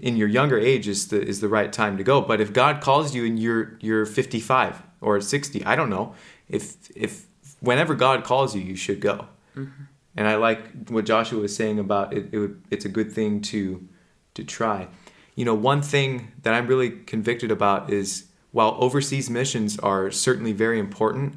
in 0.00 0.16
your 0.16 0.28
younger 0.28 0.58
age 0.58 0.88
is 0.88 1.08
the 1.08 1.22
is 1.22 1.40
the 1.40 1.48
right 1.48 1.72
time 1.72 1.96
to 1.96 2.04
go. 2.04 2.20
But 2.20 2.40
if 2.40 2.52
God 2.52 2.80
calls 2.80 3.14
you 3.14 3.24
and 3.24 3.38
you're 3.38 3.78
you're 3.80 4.06
55 4.06 4.82
or 5.00 5.20
60, 5.20 5.64
I 5.64 5.76
don't 5.76 5.90
know. 5.90 6.14
If 6.48 6.90
if 6.96 7.26
whenever 7.60 7.94
God 7.94 8.24
calls 8.24 8.54
you, 8.54 8.62
you 8.62 8.76
should 8.76 9.00
go. 9.00 9.28
Mm-hmm. 9.56 9.84
And 10.16 10.28
I 10.28 10.36
like 10.36 10.88
what 10.88 11.04
Joshua 11.06 11.40
was 11.40 11.56
saying 11.56 11.78
about 11.78 12.14
it, 12.14 12.28
it 12.32 12.38
would, 12.38 12.62
it's 12.70 12.84
a 12.84 12.88
good 12.88 13.12
thing 13.12 13.40
to 13.42 13.86
to 14.34 14.44
try. 14.44 14.88
You 15.34 15.44
know, 15.44 15.54
one 15.54 15.82
thing 15.82 16.32
that 16.42 16.54
I'm 16.54 16.66
really 16.66 16.90
convicted 16.90 17.50
about 17.50 17.90
is 17.90 18.26
while 18.52 18.76
overseas 18.78 19.28
missions 19.28 19.78
are 19.80 20.10
certainly 20.10 20.52
very 20.52 20.78
important, 20.78 21.34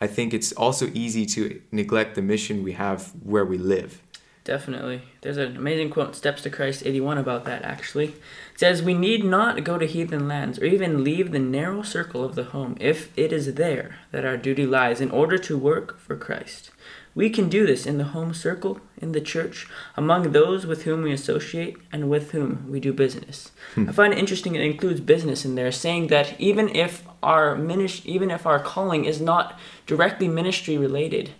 I 0.00 0.06
think 0.06 0.32
it's 0.32 0.52
also 0.52 0.90
easy 0.94 1.26
to 1.26 1.60
neglect 1.70 2.14
the 2.14 2.22
mission 2.22 2.62
we 2.62 2.72
have 2.72 3.12
where 3.22 3.44
we 3.44 3.58
live. 3.58 4.02
Definitely. 4.48 5.02
There's 5.20 5.36
an 5.36 5.58
amazing 5.58 5.90
quote, 5.90 6.16
Steps 6.16 6.40
to 6.40 6.48
Christ 6.48 6.82
81, 6.86 7.18
about 7.18 7.44
that 7.44 7.64
actually. 7.64 8.06
It 8.06 8.14
says, 8.56 8.82
We 8.82 8.94
need 8.94 9.22
not 9.22 9.62
go 9.62 9.76
to 9.76 9.86
heathen 9.86 10.26
lands 10.26 10.58
or 10.58 10.64
even 10.64 11.04
leave 11.04 11.32
the 11.32 11.38
narrow 11.38 11.82
circle 11.82 12.24
of 12.24 12.34
the 12.34 12.44
home 12.44 12.74
if 12.80 13.12
it 13.14 13.30
is 13.30 13.56
there 13.56 13.96
that 14.10 14.24
our 14.24 14.38
duty 14.38 14.64
lies 14.64 15.02
in 15.02 15.10
order 15.10 15.36
to 15.36 15.58
work 15.58 15.98
for 16.00 16.16
Christ. 16.16 16.70
We 17.14 17.28
can 17.28 17.50
do 17.50 17.66
this 17.66 17.84
in 17.84 17.98
the 17.98 18.04
home 18.04 18.32
circle, 18.32 18.80
in 18.96 19.12
the 19.12 19.20
church, 19.20 19.66
among 19.98 20.32
those 20.32 20.64
with 20.64 20.84
whom 20.84 21.02
we 21.02 21.12
associate 21.12 21.76
and 21.92 22.08
with 22.08 22.30
whom 22.30 22.70
we 22.70 22.80
do 22.80 22.94
business. 22.94 23.52
Hmm. 23.74 23.90
I 23.90 23.92
find 23.92 24.14
it 24.14 24.18
interesting 24.18 24.54
it 24.54 24.62
includes 24.62 25.00
business 25.00 25.44
in 25.44 25.56
there, 25.56 25.70
saying 25.70 26.06
that 26.06 26.40
even 26.40 26.74
if 26.74 27.02
our 27.22 27.54
ministry, 27.54 28.10
even 28.12 28.30
if 28.30 28.46
our 28.46 28.60
calling 28.60 29.04
is 29.04 29.20
not 29.20 29.58
directly 29.86 30.26
ministry 30.26 30.78
related, 30.78 31.32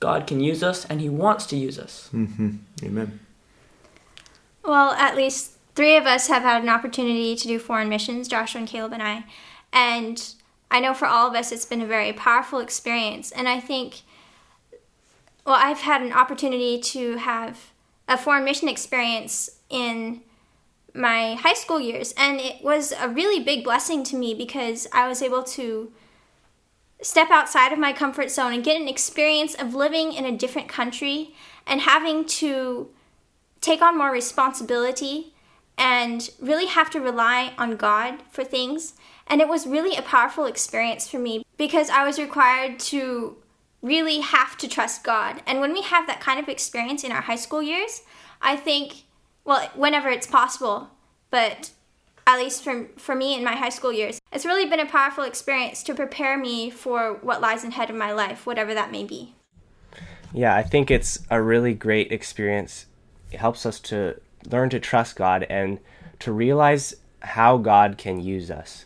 God 0.00 0.26
can 0.26 0.40
use 0.40 0.62
us 0.62 0.84
and 0.84 1.00
He 1.00 1.08
wants 1.08 1.46
to 1.46 1.56
use 1.56 1.78
us. 1.78 2.10
Mm-hmm. 2.12 2.56
Amen. 2.84 3.20
Well, 4.64 4.92
at 4.92 5.16
least 5.16 5.52
three 5.74 5.96
of 5.96 6.06
us 6.06 6.28
have 6.28 6.42
had 6.42 6.62
an 6.62 6.68
opportunity 6.68 7.36
to 7.36 7.48
do 7.48 7.58
foreign 7.58 7.88
missions, 7.88 8.28
Joshua 8.28 8.60
and 8.60 8.68
Caleb 8.68 8.92
and 8.92 9.02
I. 9.02 9.24
And 9.72 10.34
I 10.70 10.80
know 10.80 10.94
for 10.94 11.06
all 11.06 11.28
of 11.28 11.34
us, 11.34 11.52
it's 11.52 11.64
been 11.64 11.82
a 11.82 11.86
very 11.86 12.12
powerful 12.12 12.58
experience. 12.58 13.30
And 13.30 13.48
I 13.48 13.60
think, 13.60 14.02
well, 15.44 15.56
I've 15.58 15.80
had 15.80 16.02
an 16.02 16.12
opportunity 16.12 16.80
to 16.80 17.16
have 17.18 17.70
a 18.08 18.18
foreign 18.18 18.44
mission 18.44 18.68
experience 18.68 19.50
in 19.70 20.22
my 20.94 21.34
high 21.34 21.54
school 21.54 21.80
years. 21.80 22.12
And 22.16 22.40
it 22.40 22.62
was 22.62 22.92
a 22.98 23.08
really 23.08 23.42
big 23.42 23.62
blessing 23.62 24.02
to 24.04 24.16
me 24.16 24.34
because 24.34 24.86
I 24.92 25.08
was 25.08 25.22
able 25.22 25.42
to 25.42 25.92
step 27.02 27.30
outside 27.30 27.72
of 27.72 27.78
my 27.78 27.92
comfort 27.92 28.30
zone 28.30 28.52
and 28.52 28.64
get 28.64 28.80
an 28.80 28.88
experience 28.88 29.54
of 29.54 29.74
living 29.74 30.12
in 30.12 30.24
a 30.24 30.36
different 30.36 30.68
country 30.68 31.34
and 31.66 31.82
having 31.82 32.24
to 32.24 32.88
take 33.60 33.82
on 33.82 33.98
more 33.98 34.10
responsibility 34.10 35.34
and 35.78 36.30
really 36.40 36.66
have 36.66 36.90
to 36.90 37.00
rely 37.00 37.52
on 37.58 37.76
God 37.76 38.22
for 38.30 38.44
things. 38.44 38.94
And 39.26 39.40
it 39.40 39.48
was 39.48 39.66
really 39.66 39.96
a 39.96 40.02
powerful 40.02 40.46
experience 40.46 41.08
for 41.08 41.18
me 41.18 41.44
because 41.58 41.90
I 41.90 42.06
was 42.06 42.18
required 42.18 42.78
to 42.80 43.36
really 43.82 44.20
have 44.20 44.56
to 44.58 44.68
trust 44.68 45.04
God. 45.04 45.42
And 45.46 45.60
when 45.60 45.72
we 45.72 45.82
have 45.82 46.06
that 46.06 46.20
kind 46.20 46.40
of 46.40 46.48
experience 46.48 47.04
in 47.04 47.12
our 47.12 47.22
high 47.22 47.36
school 47.36 47.62
years, 47.62 48.02
I 48.40 48.56
think, 48.56 49.04
well, 49.44 49.68
whenever 49.74 50.08
it's 50.08 50.26
possible, 50.26 50.90
but 51.30 51.70
at 52.26 52.38
least 52.38 52.64
for, 52.64 52.88
for 52.96 53.14
me 53.14 53.36
in 53.36 53.44
my 53.44 53.54
high 53.54 53.68
school 53.68 53.92
years, 53.92 54.20
it's 54.32 54.44
really 54.44 54.68
been 54.68 54.80
a 54.80 54.86
powerful 54.86 55.24
experience 55.24 55.82
to 55.84 55.94
prepare 55.94 56.36
me 56.36 56.70
for 56.70 57.14
what 57.22 57.40
lies 57.40 57.62
ahead 57.62 57.88
of 57.88 57.96
my 57.96 58.12
life, 58.12 58.46
whatever 58.46 58.74
that 58.74 58.90
may 58.90 59.04
be. 59.04 59.34
Yeah, 60.32 60.54
I 60.54 60.62
think 60.62 60.90
it's 60.90 61.20
a 61.30 61.40
really 61.40 61.72
great 61.72 62.10
experience. 62.10 62.86
It 63.30 63.38
helps 63.38 63.64
us 63.64 63.78
to 63.80 64.20
learn 64.50 64.70
to 64.70 64.80
trust 64.80 65.16
God 65.16 65.46
and 65.48 65.78
to 66.20 66.32
realize 66.32 66.96
how 67.20 67.58
God 67.58 67.96
can 67.96 68.20
use 68.20 68.50
us. 68.50 68.84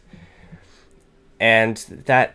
And 1.39 1.79
that 2.05 2.35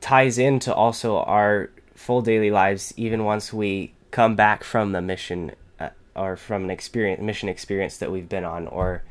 ties 0.00 0.38
into 0.38 0.72
also 0.72 1.18
our 1.18 1.70
full 1.94 2.22
daily 2.22 2.50
lives, 2.50 2.94
even 2.96 3.24
once 3.24 3.52
we 3.52 3.92
come 4.12 4.36
back 4.36 4.62
from 4.62 4.92
the 4.92 5.02
mission 5.02 5.52
uh, 5.80 5.88
or 6.14 6.36
from 6.36 6.64
an 6.64 6.70
experience, 6.70 7.20
mission 7.20 7.48
experience 7.48 7.96
that 7.98 8.12
we've 8.12 8.28
been 8.28 8.44
on, 8.44 8.68
or 8.68 9.02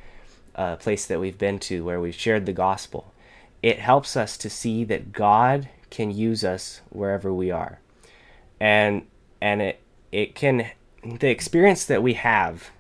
a 0.56 0.78
place 0.78 1.06
that 1.06 1.20
we've 1.20 1.38
been 1.38 1.60
to 1.60 1.84
where 1.84 2.00
we've 2.00 2.16
shared 2.16 2.46
the 2.46 2.54
gospel, 2.54 3.14
it 3.62 3.80
helps 3.80 4.16
us 4.16 4.38
to 4.38 4.50
see 4.50 4.84
that 4.86 5.12
God 5.12 5.70
can 5.90 6.12
use 6.12 6.44
us 6.44 6.82
wherever 6.90 7.34
we 7.34 7.52
are. 7.52 7.80
And 8.60 9.06
and 9.42 9.62
it 9.62 9.82
it 10.12 10.36
can 10.36 10.72
the 11.04 11.30
experience 11.30 11.86
that 11.86 12.02
we 12.02 12.14
have 12.14 12.72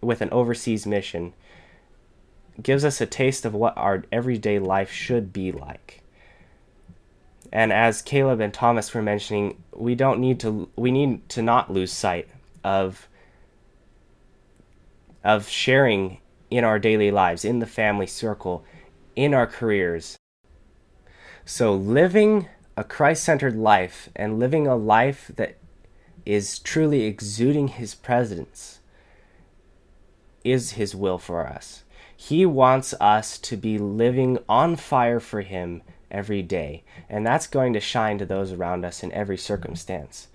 with 0.00 0.20
an 0.20 0.30
overseas 0.30 0.86
mission 0.86 1.32
gives 2.62 2.84
us 2.84 3.00
a 3.00 3.06
taste 3.06 3.44
of 3.44 3.54
what 3.54 3.76
our 3.76 4.04
everyday 4.12 4.58
life 4.58 4.90
should 4.90 5.32
be 5.32 5.52
like. 5.52 6.02
And 7.52 7.72
as 7.72 8.02
Caleb 8.02 8.40
and 8.40 8.52
Thomas 8.52 8.92
were 8.94 9.02
mentioning, 9.02 9.62
we 9.74 9.94
don't 9.94 10.20
need 10.20 10.38
to 10.40 10.68
we 10.76 10.90
need 10.90 11.28
to 11.30 11.42
not 11.42 11.72
lose 11.72 11.92
sight 11.92 12.28
of 12.62 13.08
of 15.24 15.48
sharing 15.48 16.18
in 16.50 16.64
our 16.64 16.78
daily 16.78 17.10
lives, 17.10 17.44
in 17.44 17.60
the 17.60 17.66
family 17.66 18.06
circle, 18.06 18.64
in 19.16 19.34
our 19.34 19.46
careers. 19.46 20.18
So, 21.44 21.74
living 21.74 22.48
a 22.76 22.84
Christ 22.84 23.24
centered 23.24 23.56
life 23.56 24.08
and 24.14 24.38
living 24.38 24.66
a 24.66 24.76
life 24.76 25.30
that 25.36 25.58
is 26.26 26.58
truly 26.58 27.02
exuding 27.02 27.68
His 27.68 27.94
presence 27.94 28.80
is 30.44 30.72
His 30.72 30.94
will 30.94 31.18
for 31.18 31.46
us. 31.46 31.84
He 32.16 32.44
wants 32.44 32.94
us 33.00 33.38
to 33.38 33.56
be 33.56 33.78
living 33.78 34.38
on 34.48 34.76
fire 34.76 35.20
for 35.20 35.40
Him 35.40 35.82
every 36.10 36.42
day, 36.42 36.84
and 37.08 37.26
that's 37.26 37.46
going 37.46 37.72
to 37.72 37.80
shine 37.80 38.18
to 38.18 38.26
those 38.26 38.52
around 38.52 38.84
us 38.84 39.02
in 39.02 39.12
every 39.12 39.38
circumstance 39.38 40.28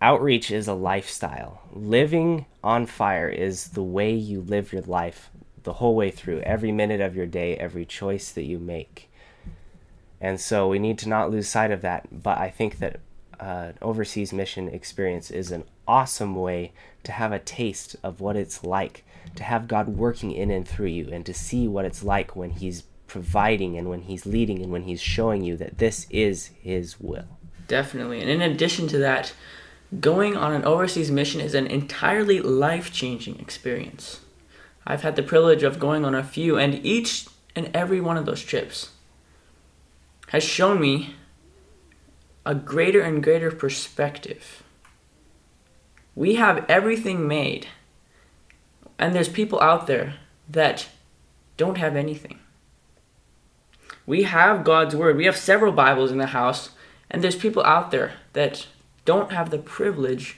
outreach 0.00 0.50
is 0.50 0.68
a 0.68 0.74
lifestyle. 0.74 1.62
Living 1.72 2.46
on 2.62 2.86
fire 2.86 3.28
is 3.28 3.68
the 3.68 3.82
way 3.82 4.12
you 4.12 4.40
live 4.40 4.72
your 4.72 4.82
life 4.82 5.30
the 5.62 5.74
whole 5.74 5.96
way 5.96 6.10
through, 6.10 6.40
every 6.40 6.70
minute 6.70 7.00
of 7.00 7.16
your 7.16 7.26
day, 7.26 7.56
every 7.56 7.84
choice 7.84 8.30
that 8.30 8.44
you 8.44 8.58
make. 8.58 9.10
And 10.20 10.40
so 10.40 10.68
we 10.68 10.78
need 10.78 10.96
to 10.98 11.08
not 11.08 11.30
lose 11.30 11.48
sight 11.48 11.72
of 11.72 11.82
that. 11.82 12.06
But 12.22 12.38
I 12.38 12.50
think 12.50 12.78
that 12.78 13.00
uh, 13.38 13.72
overseas 13.82 14.32
mission 14.32 14.68
experience 14.68 15.30
is 15.30 15.50
an 15.50 15.64
awesome 15.86 16.36
way 16.36 16.72
to 17.02 17.12
have 17.12 17.32
a 17.32 17.38
taste 17.38 17.96
of 18.02 18.20
what 18.20 18.36
it's 18.36 18.64
like 18.64 19.04
to 19.34 19.42
have 19.42 19.68
God 19.68 19.88
working 19.88 20.32
in 20.32 20.50
and 20.50 20.66
through 20.66 20.86
you 20.86 21.08
and 21.10 21.26
to 21.26 21.34
see 21.34 21.68
what 21.68 21.84
it's 21.84 22.02
like 22.02 22.34
when 22.36 22.50
He's 22.50 22.84
providing 23.06 23.76
and 23.76 23.88
when 23.90 24.02
He's 24.02 24.24
leading 24.24 24.62
and 24.62 24.72
when 24.72 24.84
He's 24.84 25.00
showing 25.00 25.42
you 25.42 25.56
that 25.56 25.78
this 25.78 26.06
is 26.10 26.50
His 26.60 27.00
will. 27.00 27.38
Definitely. 27.68 28.20
And 28.20 28.30
in 28.30 28.40
addition 28.40 28.86
to 28.88 28.98
that, 28.98 29.32
going 30.00 30.36
on 30.36 30.52
an 30.52 30.64
overseas 30.64 31.10
mission 31.10 31.40
is 31.40 31.54
an 31.54 31.66
entirely 31.66 32.40
life 32.40 32.92
changing 32.92 33.38
experience. 33.38 34.20
I've 34.86 35.02
had 35.02 35.16
the 35.16 35.22
privilege 35.22 35.62
of 35.62 35.78
going 35.78 36.04
on 36.04 36.14
a 36.14 36.24
few, 36.24 36.58
and 36.58 36.84
each 36.84 37.26
and 37.54 37.70
every 37.74 38.00
one 38.00 38.16
of 38.16 38.26
those 38.26 38.42
trips 38.42 38.90
has 40.28 40.42
shown 40.42 40.80
me 40.80 41.14
a 42.44 42.54
greater 42.54 43.00
and 43.00 43.22
greater 43.22 43.50
perspective. 43.50 44.62
We 46.14 46.36
have 46.36 46.64
everything 46.68 47.26
made, 47.26 47.66
and 48.98 49.14
there's 49.14 49.28
people 49.28 49.60
out 49.60 49.86
there 49.86 50.14
that 50.48 50.88
don't 51.56 51.78
have 51.78 51.96
anything. 51.96 52.38
We 54.06 54.22
have 54.22 54.64
God's 54.64 54.94
Word. 54.94 55.16
We 55.16 55.24
have 55.24 55.36
several 55.36 55.72
Bibles 55.72 56.12
in 56.12 56.18
the 56.18 56.26
house, 56.26 56.70
and 57.10 57.22
there's 57.22 57.36
people 57.36 57.64
out 57.64 57.90
there 57.90 58.14
that 58.34 58.66
don't 59.06 59.32
have 59.32 59.48
the 59.48 59.58
privilege 59.58 60.36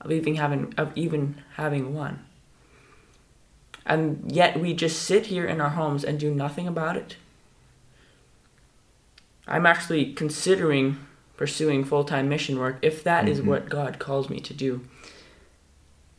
of 0.00 0.12
even 0.12 0.36
having 0.36 0.72
of 0.76 0.92
even 0.94 1.42
having 1.56 1.92
one. 1.92 2.24
And 3.84 4.30
yet 4.30 4.60
we 4.60 4.74
just 4.74 5.02
sit 5.02 5.26
here 5.26 5.46
in 5.46 5.60
our 5.60 5.70
homes 5.70 6.04
and 6.04 6.18
do 6.18 6.32
nothing 6.32 6.68
about 6.68 6.96
it. 6.96 7.16
I'm 9.48 9.66
actually 9.66 10.12
considering 10.12 10.98
pursuing 11.36 11.84
full-time 11.84 12.28
mission 12.28 12.58
work 12.58 12.78
if 12.82 13.04
that 13.04 13.24
mm-hmm. 13.24 13.32
is 13.32 13.42
what 13.42 13.68
God 13.68 13.98
calls 13.98 14.28
me 14.28 14.40
to 14.40 14.54
do. 14.54 14.82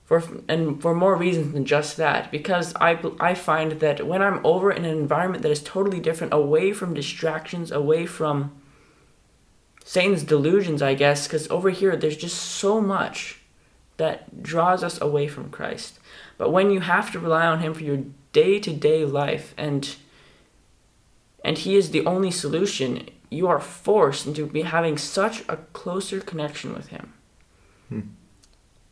For 0.05 0.23
and 0.47 0.81
for 0.81 0.93
more 0.95 1.17
reasons 1.17 1.51
than 1.51 1.65
just 1.65 1.97
that, 1.97 2.31
because 2.31 2.73
I 2.79 2.97
I 3.19 3.33
find 3.33 3.73
that 3.73 4.07
when 4.07 4.21
I'm 4.21 4.39
over 4.45 4.71
in 4.71 4.85
an 4.85 4.97
environment 4.97 5.43
that 5.43 5.51
is 5.51 5.61
totally 5.61 5.99
different, 5.99 6.33
away 6.33 6.71
from 6.71 6.93
distractions, 6.93 7.71
away 7.71 8.05
from 8.05 8.53
Satan's 9.87 10.23
delusions, 10.23 10.81
I 10.81 10.95
guess, 10.95 11.27
because 11.27 11.49
over 11.49 11.69
here 11.69 11.95
there's 11.95 12.17
just 12.17 12.37
so 12.37 12.81
much 12.81 13.39
that 13.95 14.43
draws 14.43 14.83
us 14.83 14.99
away 14.99 15.29
from 15.29 15.49
Christ. 15.49 15.97
But 16.37 16.51
when 16.51 16.71
you 16.71 16.81
have 16.81 17.09
to 17.13 17.19
rely 17.19 17.45
on 17.45 17.61
Him 17.61 17.73
for 17.73 17.83
your 17.83 18.03
day 18.33 18.59
to 18.59 18.73
day 18.73 19.05
life 19.05 19.53
and 19.57 19.95
and 21.41 21.57
He 21.57 21.77
is 21.77 21.91
the 21.91 22.05
only 22.05 22.31
solution, 22.31 23.07
you 23.29 23.47
are 23.47 23.61
forced 23.61 24.27
into 24.27 24.45
be 24.45 24.63
having 24.63 24.97
such 24.97 25.47
a 25.47 25.55
closer 25.71 26.19
connection 26.19 26.73
with 26.73 26.87
Him. 26.87 27.13
Hmm. 27.87 28.01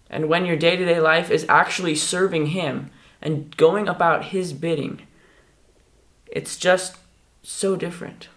And 0.10 0.30
when 0.30 0.46
your 0.46 0.56
day 0.56 0.78
to 0.78 0.86
day 0.86 1.02
life 1.02 1.30
is 1.30 1.46
actually 1.50 1.96
serving 1.96 2.48
Him 2.48 2.90
and 3.22 3.56
going 3.58 3.90
about 3.90 4.32
His 4.32 4.54
bidding, 4.54 5.02
it's 6.28 6.56
just 6.56 6.96
so 7.44 7.76
different. 7.76 8.30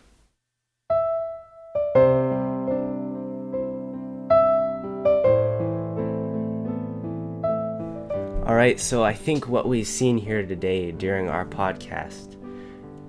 Right, 8.54 8.80
so 8.80 9.04
I 9.04 9.12
think 9.12 9.46
what 9.46 9.68
we've 9.68 9.86
seen 9.86 10.16
here 10.16 10.42
today 10.46 10.90
during 10.90 11.28
our 11.28 11.44
podcast 11.44 12.36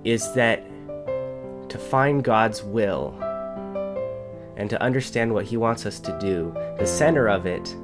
is 0.04 0.34
that 0.34 0.62
to 1.70 1.78
find 1.78 2.22
God's 2.22 2.62
will 2.62 3.16
and 4.56 4.68
to 4.68 4.82
understand 4.82 5.32
what 5.32 5.46
He 5.46 5.56
wants 5.56 5.86
us 5.86 5.98
to 6.00 6.18
do, 6.20 6.52
the 6.78 6.86
center 6.86 7.26
of 7.28 7.46
it 7.46 7.74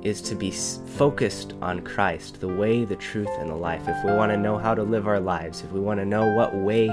is 0.00 0.22
to 0.22 0.34
be 0.34 0.50
focused 0.50 1.52
on 1.60 1.82
Christ, 1.82 2.40
the 2.40 2.48
way, 2.48 2.86
the 2.86 2.96
truth, 2.96 3.28
and 3.38 3.50
the 3.50 3.54
life. 3.54 3.86
If 3.86 4.02
we 4.04 4.12
want 4.12 4.32
to 4.32 4.38
know 4.38 4.56
how 4.56 4.74
to 4.74 4.82
live 4.82 5.06
our 5.06 5.20
lives, 5.20 5.62
if 5.62 5.72
we 5.72 5.80
want 5.80 6.00
to 6.00 6.06
know 6.06 6.34
what 6.34 6.54
way 6.54 6.90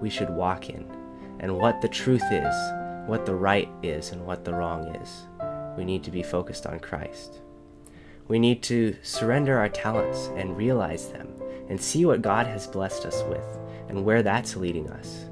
we 0.00 0.10
should 0.10 0.30
walk 0.30 0.68
in, 0.68 0.84
and 1.38 1.56
what 1.56 1.80
the 1.80 1.88
truth 1.88 2.24
is, 2.32 2.54
what 3.06 3.26
the 3.26 3.34
right 3.34 3.68
is, 3.82 4.10
and 4.10 4.26
what 4.26 4.44
the 4.44 4.54
wrong 4.54 4.94
is, 4.96 5.26
we 5.76 5.84
need 5.84 6.02
to 6.04 6.10
be 6.10 6.22
focused 6.22 6.66
on 6.66 6.80
Christ. 6.80 7.40
We 8.30 8.38
need 8.38 8.62
to 8.62 8.96
surrender 9.02 9.58
our 9.58 9.68
talents 9.68 10.30
and 10.36 10.56
realize 10.56 11.08
them 11.08 11.34
and 11.68 11.82
see 11.82 12.04
what 12.04 12.22
God 12.22 12.46
has 12.46 12.68
blessed 12.68 13.04
us 13.04 13.24
with 13.24 13.58
and 13.88 14.04
where 14.04 14.22
that's 14.22 14.54
leading 14.54 14.88
us. 14.88 15.24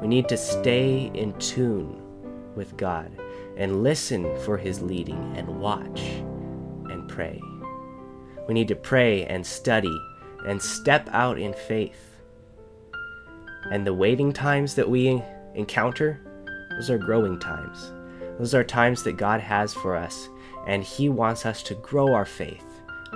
We 0.00 0.08
need 0.08 0.30
to 0.30 0.38
stay 0.38 1.10
in 1.12 1.38
tune 1.38 2.00
with 2.54 2.74
God 2.78 3.12
and 3.58 3.82
listen 3.82 4.34
for 4.46 4.56
His 4.56 4.80
leading 4.80 5.36
and 5.36 5.60
watch 5.60 6.00
and 6.88 7.06
pray. 7.06 7.38
We 8.48 8.54
need 8.54 8.68
to 8.68 8.76
pray 8.76 9.26
and 9.26 9.46
study 9.46 9.94
and 10.46 10.62
step 10.62 11.06
out 11.12 11.38
in 11.38 11.52
faith. 11.52 12.16
And 13.70 13.86
the 13.86 13.92
waiting 13.92 14.32
times 14.32 14.74
that 14.76 14.88
we 14.88 15.22
encounter, 15.54 16.18
those 16.70 16.88
are 16.88 16.96
growing 16.96 17.38
times. 17.38 17.92
Those 18.38 18.54
are 18.54 18.64
times 18.64 19.02
that 19.02 19.18
God 19.18 19.42
has 19.42 19.74
for 19.74 19.94
us 19.94 20.30
and 20.68 20.84
He 20.84 21.08
wants 21.08 21.44
us 21.44 21.64
to 21.64 21.74
grow 21.74 22.14
our 22.14 22.26
faith 22.26 22.62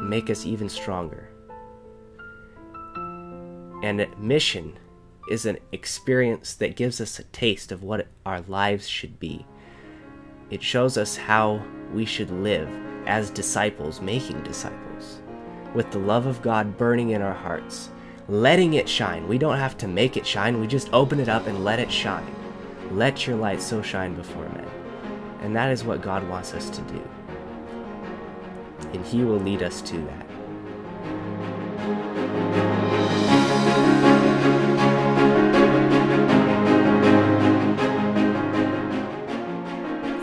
make 0.01 0.31
us 0.31 0.47
even 0.47 0.69
stronger. 0.69 1.29
And 3.83 4.07
mission 4.19 4.79
is 5.29 5.47
an 5.47 5.59
experience 5.73 6.55
that 6.55 6.77
gives 6.77 7.01
us 7.01 7.19
a 7.19 7.25
taste 7.25 7.73
of 7.73 7.83
what 7.83 8.09
our 8.25 8.41
lives 8.43 8.89
should 8.89 9.19
be. 9.19 9.47
It 10.51 10.63
shows 10.63 10.97
us 10.97 11.17
how 11.17 11.63
we 11.93 12.05
should 12.05 12.31
live 12.31 12.69
as 13.07 13.31
disciples, 13.31 14.01
making 14.01 14.43
disciples, 14.43 15.23
with 15.75 15.91
the 15.91 15.99
love 15.99 16.27
of 16.27 16.43
God 16.43 16.77
burning 16.79 17.11
in 17.11 17.23
our 17.23 17.35
hearts, 17.35 17.91
letting 18.29 18.75
it 18.75 18.89
shine. 18.89 19.27
We 19.27 19.39
don't 19.39 19.59
have 19.59 19.77
to 19.79 19.89
make 19.89 20.17
it 20.17 20.27
shine, 20.27 20.61
we 20.61 20.67
just 20.67 20.93
open 20.93 21.19
it 21.19 21.29
up 21.29 21.47
and 21.47 21.65
let 21.65 21.81
it 21.81 21.91
shine. 21.91 22.35
Let 22.91 23.27
your 23.27 23.37
light 23.37 23.63
so 23.63 23.83
shine 23.83 24.15
before 24.15 24.49
men. 24.51 24.69
And 25.41 25.57
that 25.57 25.71
is 25.71 25.85
what 25.85 26.03
God 26.03 26.29
wants 26.29 26.55
us 26.55 26.71
to 26.71 26.83
do 26.83 27.03
and 28.93 29.05
He 29.05 29.25
will 29.25 29.39
lead 29.39 29.63
us 29.63 29.81
to 29.83 29.99
that. 29.99 30.27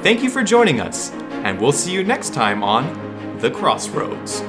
Thank 0.01 0.23
you 0.23 0.29
for 0.29 0.43
joining 0.43 0.79
us, 0.79 1.11
and 1.43 1.59
we'll 1.59 1.71
see 1.71 1.91
you 1.91 2.03
next 2.03 2.33
time 2.33 2.63
on 2.63 3.37
The 3.39 3.51
Crossroads. 3.51 4.41